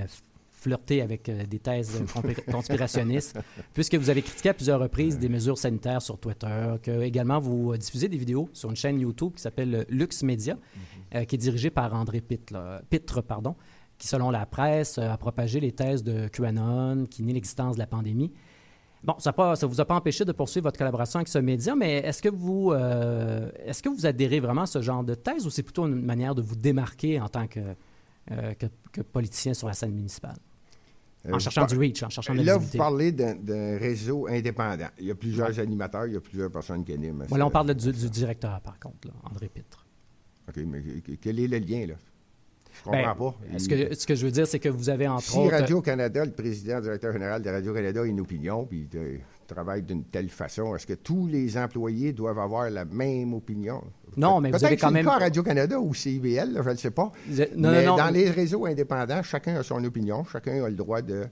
f- 0.67 0.77
flirté 0.77 1.01
avec 1.01 1.29
euh, 1.29 1.45
des 1.45 1.59
thèses 1.59 2.03
conspirationnistes, 2.51 3.37
puisque 3.73 3.95
vous 3.95 4.09
avez 4.09 4.21
critiqué 4.21 4.49
à 4.49 4.53
plusieurs 4.53 4.79
reprises 4.79 5.17
des 5.17 5.29
mesures 5.29 5.57
sanitaires 5.57 6.01
sur 6.01 6.17
Twitter, 6.19 6.75
que 6.83 7.01
également 7.01 7.39
vous 7.39 7.73
euh, 7.73 7.77
diffusez 7.77 8.09
des 8.09 8.17
vidéos 8.17 8.49
sur 8.53 8.69
une 8.69 8.75
chaîne 8.75 8.99
YouTube 8.99 9.33
qui 9.35 9.41
s'appelle 9.41 9.75
euh, 9.75 9.83
Lux 9.89 10.23
Media, 10.23 10.57
euh, 11.15 11.23
qui 11.25 11.35
est 11.35 11.39
dirigée 11.39 11.69
par 11.69 11.93
André 11.93 12.21
Pitre, 12.21 13.21
pardon, 13.21 13.55
qui, 13.97 14.07
selon 14.07 14.29
la 14.29 14.45
presse, 14.45 14.97
a 14.97 15.17
propagé 15.17 15.59
les 15.59 15.71
thèses 15.71 16.03
de 16.03 16.27
QAnon, 16.27 17.05
qui 17.05 17.23
nie 17.23 17.33
l'existence 17.33 17.75
de 17.75 17.79
la 17.79 17.87
pandémie. 17.87 18.31
Bon, 19.03 19.13
ça 19.19 19.31
ne 19.37 19.65
vous 19.67 19.79
a 19.79 19.85
pas 19.85 19.95
empêché 19.95 20.25
de 20.25 20.31
poursuivre 20.31 20.65
votre 20.65 20.77
collaboration 20.77 21.19
avec 21.19 21.27
ce 21.27 21.37
média, 21.37 21.75
mais 21.75 21.97
est-ce 21.97 22.21
que 22.21 22.29
vous 22.29 22.71
euh, 22.73 23.49
est-ce 23.65 23.81
que 23.81 23.89
vous 23.89 24.05
adhérez 24.05 24.39
vraiment 24.39 24.63
à 24.63 24.65
ce 24.65 24.81
genre 24.81 25.03
de 25.03 25.13
thèse 25.13 25.45
ou 25.45 25.49
c'est 25.49 25.63
plutôt 25.63 25.85
une 25.87 26.01
manière 26.01 26.35
de 26.35 26.41
vous 26.41 26.55
démarquer 26.55 27.19
en 27.21 27.29
tant 27.29 27.47
que, 27.47 27.59
euh, 28.31 28.53
que, 28.55 28.65
que 28.91 29.01
politicien 29.01 29.53
sur 29.53 29.67
la 29.67 29.73
scène 29.73 29.91
municipale? 29.93 30.35
Euh, 31.25 31.33
En 31.33 31.39
cherchant 31.39 31.61
par- 31.61 31.67
du 31.69 31.77
reach, 31.77 32.03
en 32.03 32.09
cherchant 32.09 32.33
de 32.33 32.37
la 32.39 32.43
Là, 32.43 32.57
vous 32.57 32.77
parlez 32.77 33.11
d'un- 33.11 33.77
réseau 33.77 34.27
indépendant. 34.27 34.87
Il 34.99 35.07
y 35.07 35.11
a 35.11 35.15
plusieurs 35.15 35.59
animateurs, 35.59 36.05
il 36.05 36.13
y 36.13 36.15
a 36.17 36.21
plusieurs 36.21 36.51
personnes 36.51 36.85
qui 36.85 36.93
animent. 36.93 37.25
Voilà, 37.27 37.45
on 37.47 37.49
parle 37.51 37.73
du, 37.73 37.91
du 37.91 38.09
directeur, 38.09 38.61
par 38.61 38.79
contre, 38.79 39.07
là, 39.07 39.13
André 39.29 39.49
Pitre. 39.49 39.85
OK, 40.47 40.57
mais 40.65 40.81
quel 41.19 41.39
est 41.39 41.47
le 41.47 41.57
lien, 41.57 41.85
là? 41.87 41.95
Je 42.85 42.91
Ben, 42.91 43.03
comprends 43.03 43.31
pas. 43.31 43.57
Ce 43.57 43.67
que, 43.67 43.95
ce 43.95 44.05
que 44.05 44.13
je 44.15 44.25
veux 44.25 44.31
dire, 44.31 44.45
c'est 44.47 44.59
que 44.59 44.69
vous 44.69 44.89
avez 44.89 45.07
entre 45.07 45.23
Si 45.23 45.37
autres. 45.37 45.51
Radio-Canada, 45.51 46.23
le 46.23 46.31
président, 46.31 46.79
directeur 46.79 47.11
général 47.11 47.41
de 47.41 47.49
Radio-Canada 47.49 48.01
a 48.03 48.05
une 48.05 48.19
opinion, 48.21 48.65
puis 48.65 48.87
il 48.93 49.19
travaille 49.47 49.83
d'une 49.83 50.03
telle 50.03 50.29
façon, 50.29 50.75
est-ce 50.75 50.85
que 50.85 50.93
tous 50.93 51.27
les 51.27 51.57
employés 51.57 52.13
doivent 52.13 52.39
avoir 52.39 52.69
la 52.69 52.85
même 52.85 53.33
opinion? 53.33 53.83
Non, 54.15 54.39
mais 54.41 54.49
vous 54.49 54.57
Peut-être 54.57 54.65
avez 54.65 54.77
quand 54.77 54.87
c'est 54.89 54.93
même- 54.93 55.07
à 55.07 55.17
Radio-Canada 55.17 55.79
ou 55.79 55.93
CIBL, 55.93 56.53
là, 56.53 56.61
je 56.61 56.67
ne 56.67 56.73
le 56.73 56.77
sais 56.77 56.91
pas. 56.91 57.11
Vous 57.27 57.41
êtes- 57.41 57.55
non, 57.55 57.71
mais 57.71 57.85
non, 57.85 57.91
non. 57.91 57.97
dans 57.97 58.09
les 58.09 58.29
réseaux 58.29 58.65
indépendants, 58.65 59.23
chacun 59.23 59.55
a 59.55 59.63
son 59.63 59.83
opinion, 59.83 60.23
chacun 60.25 60.63
a 60.63 60.69
le 60.69 60.75
droit 60.75 61.01
de, 61.01 61.27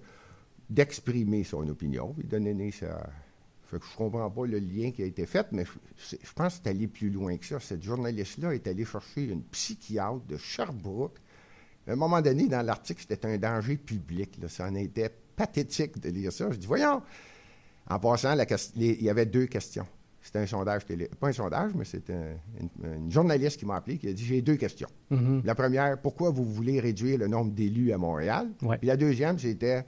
d'exprimer 0.70 1.44
son 1.44 1.68
opinion, 1.68 2.14
puis 2.18 2.28
de 2.28 2.38
donner 2.38 2.72
sa... 2.72 3.10
Fait 3.66 3.80
que 3.80 3.86
je 3.92 3.98
comprends 3.98 4.30
pas 4.30 4.46
le 4.46 4.60
lien 4.60 4.92
qui 4.92 5.02
a 5.02 5.06
été 5.06 5.26
fait, 5.26 5.48
mais 5.52 5.66
je, 5.66 6.16
pense 6.36 6.58
que 6.58 6.62
c'est 6.64 6.70
allé 6.70 6.88
plus 6.88 7.10
loin 7.10 7.36
que 7.38 7.46
ça. 7.46 7.60
Cette 7.60 7.82
journaliste-là 7.82 8.54
est 8.54 8.68
allée 8.68 8.86
chercher 8.86 9.24
une 9.24 9.42
psychiatre 9.42 10.22
de 10.30 10.38
Sherbrooke. 10.38 11.18
À 11.88 11.94
un 11.94 11.96
moment 11.96 12.22
donné, 12.22 12.48
dans 12.48 12.62
l'article, 12.64 13.04
c'était 13.08 13.26
un 13.28 13.38
danger 13.38 13.78
public. 13.78 14.38
Là. 14.40 14.50
Ça 14.50 14.68
en 14.68 14.76
était 14.76 15.10
pathétique 15.36 16.00
de 16.00 16.10
lire 16.10 16.32
ça. 16.32 16.52
Je 16.52 16.58
dis, 16.58 16.68
voyons. 16.68 17.02
En 17.90 18.00
passant, 18.00 18.34
la 18.36 18.46
ques- 18.46 18.72
les- 18.76 18.94
il 19.00 19.04
y 19.04 19.10
avait 19.10 19.26
deux 19.26 19.46
questions. 19.46 19.86
C'était 20.22 20.40
un 20.40 20.48
sondage 20.48 20.86
télé. 20.86 21.08
Pas 21.20 21.28
un 21.28 21.32
sondage, 21.34 21.72
mais 21.76 21.86
c'était 21.86 22.14
un- 22.14 22.38
une, 22.84 22.94
une 23.06 23.12
journaliste 23.12 23.60
qui 23.60 23.66
m'a 23.68 23.76
appelé 23.76 23.98
qui 24.00 24.08
a 24.08 24.14
dit 24.14 24.26
J'ai 24.26 24.42
deux 24.42 24.56
questions. 24.56 24.90
Mhm. 25.12 25.44
La 25.46 25.54
première, 25.54 26.02
pourquoi 26.02 26.32
vous 26.32 26.44
voulez 26.46 26.80
réduire 26.80 27.20
le 27.20 27.28
nombre 27.28 27.52
d'élus 27.52 27.92
à 27.92 27.98
Montréal? 28.00 28.48
Ouais. 28.64 28.78
Puis 28.80 28.88
la 28.88 28.98
deuxième, 28.98 29.38
c'était 29.38 29.86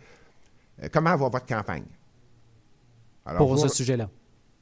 euh, 0.84 0.88
Comment 0.92 1.16
va 1.18 1.28
votre 1.30 1.46
campagne? 1.48 1.86
Alors, 3.26 3.40
pour 3.40 3.56
vous- 3.56 3.68
ce 3.68 3.68
sujet-là. 3.70 4.10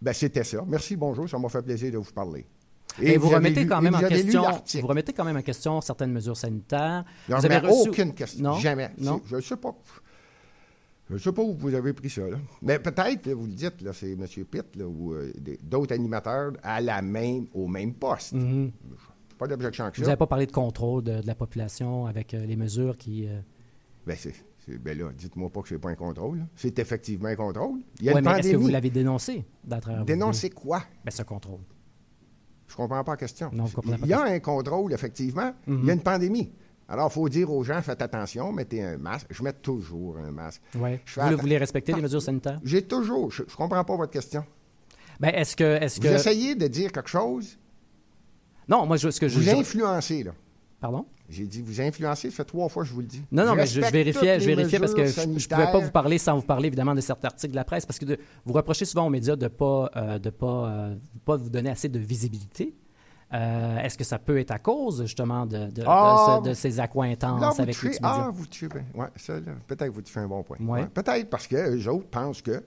ben, 0.02 0.14
c'était 0.14 0.44
ça. 0.46 0.64
Merci, 0.66 0.96
bonjour, 0.96 1.30
ça 1.30 1.38
m'a 1.38 1.50
fait 1.50 1.62
plaisir 1.62 1.92
de 1.92 1.98
vous 1.98 2.12
parler. 2.12 2.46
Et, 3.02 3.18
vous, 3.18 3.28
remettez 3.28 3.64
lu- 3.64 3.68
quand 3.68 3.82
même 3.82 3.96
en 3.96 4.00
question. 4.00 4.44
Vous 4.80 4.88
remettez 4.88 5.12
quand 5.12 5.26
même 5.26 5.36
en 5.36 5.42
question 5.42 5.82
certaines 5.82 6.12
mesures 6.14 6.38
sanitaires. 6.38 7.04
Je 7.28 7.36
vous 7.36 7.46
avez 7.46 7.58
reçu 7.58 7.90
aucune 7.90 8.14
question. 8.14 8.42
Non? 8.44 8.54
Jamais. 8.60 8.92
Non? 8.98 9.20
C'est- 9.26 9.32
Je 9.32 9.36
ne 9.36 9.42
sais 9.42 9.58
pas. 9.58 9.76
Je 11.10 11.14
ne 11.14 11.20
sais 11.20 11.32
pas 11.32 11.44
où 11.44 11.54
vous 11.54 11.74
avez 11.76 11.94
pris 11.94 12.10
ça. 12.10 12.28
Là. 12.28 12.38
Mais 12.64 12.80
peut-être, 12.80 13.30
vous 13.32 13.46
le 13.46 13.52
dites, 13.54 13.82
là, 13.82 13.94
c'est 13.94 14.14
M. 14.14 14.26
Pitt 14.26 14.76
là, 14.76 14.86
ou 14.88 15.14
euh, 15.14 15.32
des- 15.40 15.60
d'autres 15.62 15.94
animateurs 15.94 16.54
à 16.64 16.82
la 16.82 17.02
même, 17.04 17.46
au 17.54 17.68
même 17.68 17.94
poste. 17.94 18.34
Mhm. 18.34 18.72
Pas 19.38 19.48
d'objection 19.48 19.86
que 19.92 19.98
Vous 19.98 20.04
ça. 20.04 20.08
n'avez 20.08 20.18
pas 20.18 20.26
parlé 20.28 20.46
de 20.48 20.52
contrôle 20.52 21.04
de, 21.04 21.22
de 21.22 21.28
la 21.28 21.36
population 21.36 22.08
avec 22.08 22.34
euh, 22.34 22.46
les 22.46 22.56
mesures 22.56 22.98
qui. 22.98 23.28
euh, 23.28 23.40
Ben, 24.08 24.16
c'est, 24.18 24.34
c'est- 24.66 24.78
ben 24.80 24.98
là, 24.98 25.12
dites-moi 25.16 25.50
pas 25.50 25.62
que 25.62 25.68
c'est 25.70 25.78
pas 25.78 25.90
un 25.90 25.96
contrôle. 25.96 26.40
là. 26.40 26.44
C'est 26.56 26.80
effectivement 26.80 27.28
un 27.30 27.36
contrôle. 27.36 27.80
Il 28.00 28.06
y 28.06 28.10
a 28.10 28.14
ouais, 28.14 28.20
une 28.20 28.26
mais 28.26 28.32
est-ce 28.40 28.42
que 28.42 28.48
vous 28.48 28.54
pandémie. 28.62 28.72
l'avez 28.72 28.90
dénoncé 28.90 29.46
d'à 29.64 29.80
travers 29.80 30.00
vos 30.00 30.06
Dénoncer 30.06 30.50
quoi? 30.50 30.80
vidéos? 30.80 30.92
Ben, 31.06 31.12
ce 31.12 31.22
contrôle. 31.24 31.60
Je 32.68 32.76
comprends 32.76 33.04
pas 33.04 33.12
la 33.12 33.18
question. 33.18 33.52
Non, 33.54 33.66
vous 33.66 33.76
comprenez 33.76 33.98
pas 34.00 34.06
Il 34.08 34.10
y 34.10 34.14
a 34.14 34.24
un 34.24 34.40
contrôle, 34.40 34.92
effectivement. 34.94 35.54
Mhm. 35.68 35.80
Il 35.84 35.86
y 35.86 35.90
a 35.92 35.94
une 35.94 36.02
pandémie. 36.02 36.52
Alors, 36.88 37.10
il 37.10 37.14
faut 37.14 37.28
dire 37.30 37.52
aux 37.52 37.64
gens, 37.64 37.82
faites 37.82 38.02
attention, 38.02 38.52
mettez 38.52 38.84
un 38.84 38.98
masque. 38.98 39.28
Je 39.32 39.42
mets 39.42 39.54
toujours 39.54 40.18
un 40.18 40.32
masque. 40.32 40.62
Ouais. 40.78 41.02
Je 41.06 41.20
Vous 41.20 41.26
atta- 41.28 41.36
voulez 41.36 41.58
respecter 41.58 41.94
les 41.94 42.02
mesures 42.02 42.22
sanitaires? 42.22 42.60
J'ai 42.64 42.84
toujours... 42.84 43.32
Je, 43.32 43.44
je 43.48 43.56
comprends 43.56 43.84
pas 43.84 43.96
votre 43.96 44.12
question. 44.12 44.46
Ben, 45.20 45.30
est-ce 45.30 45.56
que. 45.56 45.64
Est-ce 45.82 46.00
Vous 46.00 46.08
que... 46.08 46.14
essayez 46.14 46.54
de 46.56 46.68
dire 46.68 46.92
quelque 46.92 47.10
chose, 47.10 47.58
Non, 48.68 48.86
moi, 48.86 48.98
je, 48.98 49.10
ce 49.10 49.20
que 49.20 49.28
je. 49.28 49.36
vous 49.40 49.42
je- 49.46 49.52
influencez, 49.52 50.24
là. 50.24 50.32
Pardon? 50.80 51.06
J'ai 51.28 51.46
dit, 51.48 51.62
vous 51.64 51.82
influencez, 51.82 52.30
ça 52.30 52.36
fait 52.38 52.44
trois 52.46 52.70
fois 52.70 52.84
que 52.84 52.90
je 52.90 52.94
vous 52.94 53.00
le 53.02 53.08
dis. 53.08 53.24
Non, 53.32 53.46
non, 53.48 53.56
mais 53.56 53.66
je, 53.66 53.82
je 53.82 53.90
vérifiais, 53.92 54.40
je 54.40 54.78
parce 54.78 54.94
que 54.94 55.06
je 55.08 55.22
ne 55.22 55.34
pouvais 55.40 55.72
pas 55.72 55.80
vous 55.80 55.90
parler 55.90 56.20
sans 56.20 56.36
vous 56.36 56.44
parler 56.46 56.68
évidemment 56.68 56.94
de 56.94 57.02
certains 57.02 57.30
articles 57.30 57.52
de 57.52 57.56
la 57.56 57.64
presse 57.64 57.84
parce 57.86 57.98
que 57.98 58.06
de- 58.06 58.20
vous 58.46 58.54
reprochez 58.54 58.86
souvent 58.86 59.08
aux 59.08 59.10
médias 59.10 59.36
de 59.36 59.46
ne 59.46 59.48
pas, 59.48 59.90
euh, 59.96 60.20
de 60.20 60.30
pas, 60.30 60.68
euh, 60.70 60.96
pas 61.24 61.36
vous 61.38 61.50
donner 61.50 61.72
assez 61.72 61.90
de 61.90 61.98
visibilité. 61.98 62.76
Euh, 63.36 63.78
Est-ce 63.80 63.98
que 63.98 64.04
ça 64.04 64.18
peut 64.18 64.40
être 64.40 64.52
à 64.52 64.60
cause 64.60 65.02
justement 65.04 65.46
de, 65.46 65.66
de, 65.66 65.72
de 65.72 65.84
Ah, 65.86 66.40
ce- 66.44 66.50
de 66.50 66.54
ces 66.54 66.72
Là, 66.72 66.84
accointances 66.84 67.56
vous 67.56 67.62
avec 67.62 67.82
les 67.82 67.90
médias? 67.90 68.00
ah, 68.04 68.32
vous. 68.34 68.46
Ouais, 69.00 69.08
là, 69.28 69.52
peut-être 69.68 69.86
que 69.88 69.94
vous 69.94 70.02
touchez 70.02 70.20
un 70.20 70.28
bon 70.28 70.44
point. 70.44 70.58
Ouais. 70.60 70.82
Ouais, 70.82 70.88
peut-être 70.88 71.30
parce 71.30 71.48
que 71.48 71.56
les 71.56 71.88
autres 71.88 72.08
pensent 72.08 72.42
que. 72.42 72.64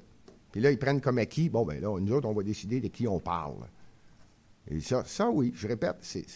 Puis 0.52 0.60
là, 0.60 0.70
ils 0.70 0.78
prennent 0.78 1.00
comme 1.00 1.18
acquis. 1.18 1.48
Bon, 1.48 1.64
ben 1.64 1.80
là, 1.80 1.98
nous 2.00 2.12
autres, 2.12 2.28
on 2.28 2.34
va 2.34 2.42
décider 2.42 2.80
de 2.80 2.88
qui 2.88 3.06
on 3.08 3.18
parle. 3.18 3.54
Et 4.70 4.80
ça, 4.80 5.02
ça 5.06 5.30
oui, 5.30 5.52
je 5.54 5.66
répète, 5.68 5.96
c'est. 6.00 6.26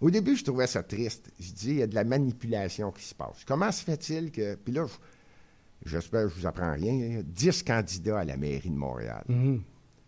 Au 0.00 0.10
début, 0.10 0.36
je 0.36 0.44
trouvais 0.44 0.66
ça 0.66 0.82
triste. 0.82 1.30
Je 1.40 1.52
dis, 1.52 1.70
il 1.70 1.76
y 1.78 1.82
a 1.82 1.86
de 1.86 1.94
la 1.94 2.04
manipulation 2.04 2.92
qui 2.92 3.04
se 3.04 3.14
passe. 3.14 3.44
Comment 3.46 3.72
se 3.72 3.82
fait-il 3.82 4.30
que. 4.30 4.54
Puis 4.56 4.74
là, 4.74 4.84
je- 4.86 5.88
j'espère 5.90 6.24
que 6.24 6.28
je 6.28 6.40
vous 6.40 6.46
apprends 6.46 6.72
rien. 6.72 6.92
Il 6.92 7.14
y 7.14 7.18
a 7.18 7.22
10 7.22 7.62
candidats 7.62 8.18
à 8.20 8.24
la 8.24 8.36
mairie 8.36 8.68
de 8.70 8.76
Montréal. 8.76 9.24
Mhm. 9.28 9.62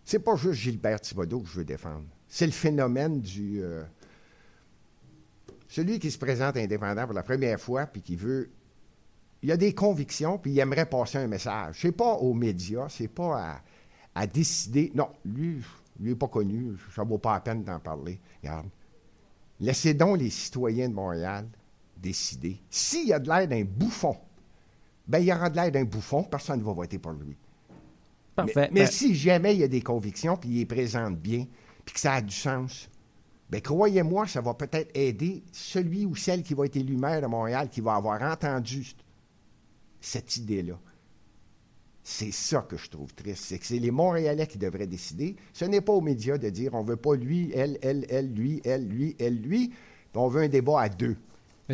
C'est 0.05 0.19
pas 0.19 0.37
juste 0.37 0.61
Gilbert 0.61 1.01
Thibodeau 1.01 1.41
que 1.41 1.49
je 1.49 1.59
veux 1.59 1.65
défendre. 1.65 2.05
C'est 2.29 2.47
le 2.47 2.53
phénomène 2.53 3.21
du. 3.21 3.63
euh, 3.63 3.85
celui 5.69 5.99
qui 5.99 6.11
se 6.11 6.19
présente 6.19 6.57
indépendant 6.57 7.05
pour 7.05 7.15
la 7.15 7.23
première 7.23 7.61
fois 7.61 7.87
puis 7.87 8.03
qui 8.03 8.17
veut. 8.17 8.51
Il 9.43 9.53
a 9.53 9.57
des 9.57 9.75
convictions 9.75 10.39
puis 10.39 10.53
il 10.53 10.59
aimerait 10.59 10.87
passer 10.87 11.19
un 11.19 11.27
message. 11.29 11.79
C'est 11.81 11.93
pas 11.93 12.15
aux 12.15 12.35
médias, 12.35 12.89
c'est 12.89 13.09
pas 13.09 13.39
à, 13.53 13.63
à 14.15 14.27
décider. 14.27 14.91
Non, 14.95 15.11
lui, 15.25 15.63
lui 16.01 16.11
n'est 16.11 16.17
pas 16.17 16.29
connu. 16.29 16.77
Ça 16.95 17.05
vaut 17.05 17.19
pas 17.19 17.35
la 17.35 17.41
peine 17.41 17.65
d'en 17.65 17.79
parler. 17.81 18.21
Regarde. 18.43 18.69
Laissez 19.61 19.95
donc 19.95 20.19
les 20.19 20.31
citoyens 20.31 20.89
de 20.89 20.95
Montréal 20.95 21.49
décider. 21.97 22.61
S'il 22.71 23.09
y 23.09 23.13
a 23.13 23.19
de 23.19 23.29
l'air 23.29 23.49
d'un 23.49 23.65
bouffon, 23.65 24.17
ben 25.07 25.19
il 25.21 25.27
y 25.27 25.33
aura 25.33 25.51
de 25.51 25.57
l'air 25.57 25.73
d'un 25.73 25.85
bouffon, 25.85 26.25
personne 26.25 26.61
ne 26.61 26.65
va 26.65 26.73
voter 26.73 26.99
pour 26.99 27.13
lui. 27.13 27.37
Parfait. 28.35 28.69
Mais, 28.71 28.71
mais 28.73 28.85
Ben, 28.85 28.87
si 28.87 29.15
jamais 29.15 29.55
il 29.55 29.61
y 29.61 29.65
a 29.65 29.69
des 29.69 29.83
convictions, 29.83 30.37
puis 30.37 30.51
il 30.51 30.59
les 30.59 30.67
présente 30.67 31.19
bien, 31.19 31.47
puis 31.89 31.95
que 31.95 32.01
ça 32.01 32.13
a 32.13 32.21
du 32.21 32.35
sens, 32.35 32.91
bien, 33.49 33.61
croyez-moi, 33.61 34.27
ça 34.27 34.43
va 34.43 34.53
peut-être 34.53 34.91
aider 34.95 35.43
celui 35.53 36.05
ou 36.05 36.15
celle 36.15 36.43
qui 36.43 36.53
va 36.53 36.67
être 36.67 36.77
élu 36.77 36.99
maire 36.99 37.23
de 37.23 37.27
Montréal, 37.27 37.71
qui 37.71 37.81
va 37.81 37.95
avoir 37.95 38.21
entendu 38.21 38.93
cette 39.99 40.37
idée-là. 40.37 40.79
C'est 42.03 42.31
ça 42.31 42.61
que 42.61 42.77
je 42.77 42.91
trouve 42.91 43.15
triste. 43.15 43.45
C'est 43.45 43.59
que 43.59 43.65
c'est 43.65 43.79
les 43.79 43.91
Montréalais 43.91 44.47
qui 44.47 44.59
devraient 44.59 44.87
décider. 44.87 45.37
Ce 45.55 45.65
n'est 45.65 45.81
pas 45.81 45.95
aux 45.95 46.03
médias 46.03 46.37
de 46.37 46.51
dire 46.51 46.75
on 46.75 46.83
veut 46.83 46.97
pas 46.97 47.15
lui, 47.15 47.51
elle, 47.55 47.79
elle, 47.81 48.05
elle, 48.11 48.35
lui, 48.35 48.61
elle, 48.67 48.87
lui, 48.87 49.17
elle, 49.19 49.41
lui. 49.41 49.73
On 50.13 50.29
veut 50.29 50.43
un 50.43 50.49
débat 50.49 50.83
à 50.83 50.89
deux. 50.91 51.17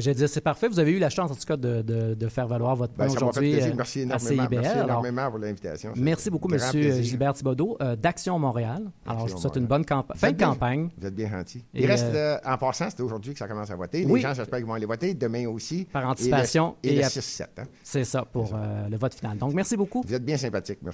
Je 0.00 0.10
vais 0.10 0.14
dire, 0.14 0.28
c'est 0.28 0.40
parfait. 0.40 0.68
Vous 0.68 0.78
avez 0.78 0.92
eu 0.92 0.98
la 0.98 1.10
chance, 1.10 1.30
en 1.30 1.34
tout 1.34 1.44
cas, 1.46 1.56
de, 1.56 1.82
de- 1.82 2.14
de 2.14 2.28
faire 2.28 2.46
valoir 2.46 2.74
votre 2.76 2.94
Ben, 2.94 3.06
aujourd'hui 3.08 3.60
euh, 3.60 3.72
Merci 3.76 4.00
à 4.00 4.02
énormément. 4.02 4.28
CIBL. 4.42 4.48
Merci 4.60 4.70
Alors, 4.72 4.84
énormément 4.88 5.30
pour 5.30 5.38
l'invitation. 5.38 5.92
Merci 5.96 6.30
beaucoup, 6.30 6.48
Monsieur 6.48 6.80
plaisir. 6.80 7.02
Gilbert 7.04 7.34
Thibodeau, 7.34 7.76
euh, 7.80 7.94
d'Action 7.96 8.38
Montréal. 8.38 8.82
Alors, 9.06 9.28
je 9.28 9.34
vous 9.34 9.40
souhaite 9.40 9.56
une 9.56 9.66
bonne 9.66 9.84
fin 9.86 10.30
de 10.30 10.36
bien- 10.36 10.48
campagne. 10.48 10.88
Vous 10.98 11.06
êtes 11.06 11.14
bien 11.14 11.28
gentil. 11.30 11.64
Il 11.74 11.86
reste, 11.86 12.04
euh, 12.06 12.36
euh, 12.36 12.38
en 12.52 12.58
passant, 12.58 12.88
c'est 12.90 13.02
aujourd'hui 13.02 13.32
que 13.32 13.38
ça 13.38 13.46
commence 13.48 13.70
à 13.70 13.76
voter. 13.76 14.04
Les 14.04 14.10
Oui. 14.10 14.20
gens, 14.20 14.34
j'espère 14.34 14.58
qu'ils 14.58 14.66
vont 14.66 14.74
aller 14.74 14.86
voter. 14.86 15.14
Demain 15.14 15.46
aussi. 15.48 15.84
Par 15.92 16.08
anticipation 16.08 16.74
Et 16.82 16.88
le, 16.88 16.92
et 16.94 16.96
et 16.96 17.00
le 17.00 17.04
à- 17.06 17.08
6-7. 17.10 17.46
hein. 17.58 17.64
C'est 17.82 18.04
ça 18.04 18.24
pour 18.24 18.52
euh, 18.54 18.88
le 18.88 18.96
vote 18.96 19.14
final. 19.14 19.38
Donc, 19.38 19.52
merci 19.54 19.76
beaucoup. 19.76 20.02
Vous 20.06 20.14
êtes 20.14 20.24
bien 20.24 20.36
sympathique. 20.36 20.78
Merci. 20.82 20.92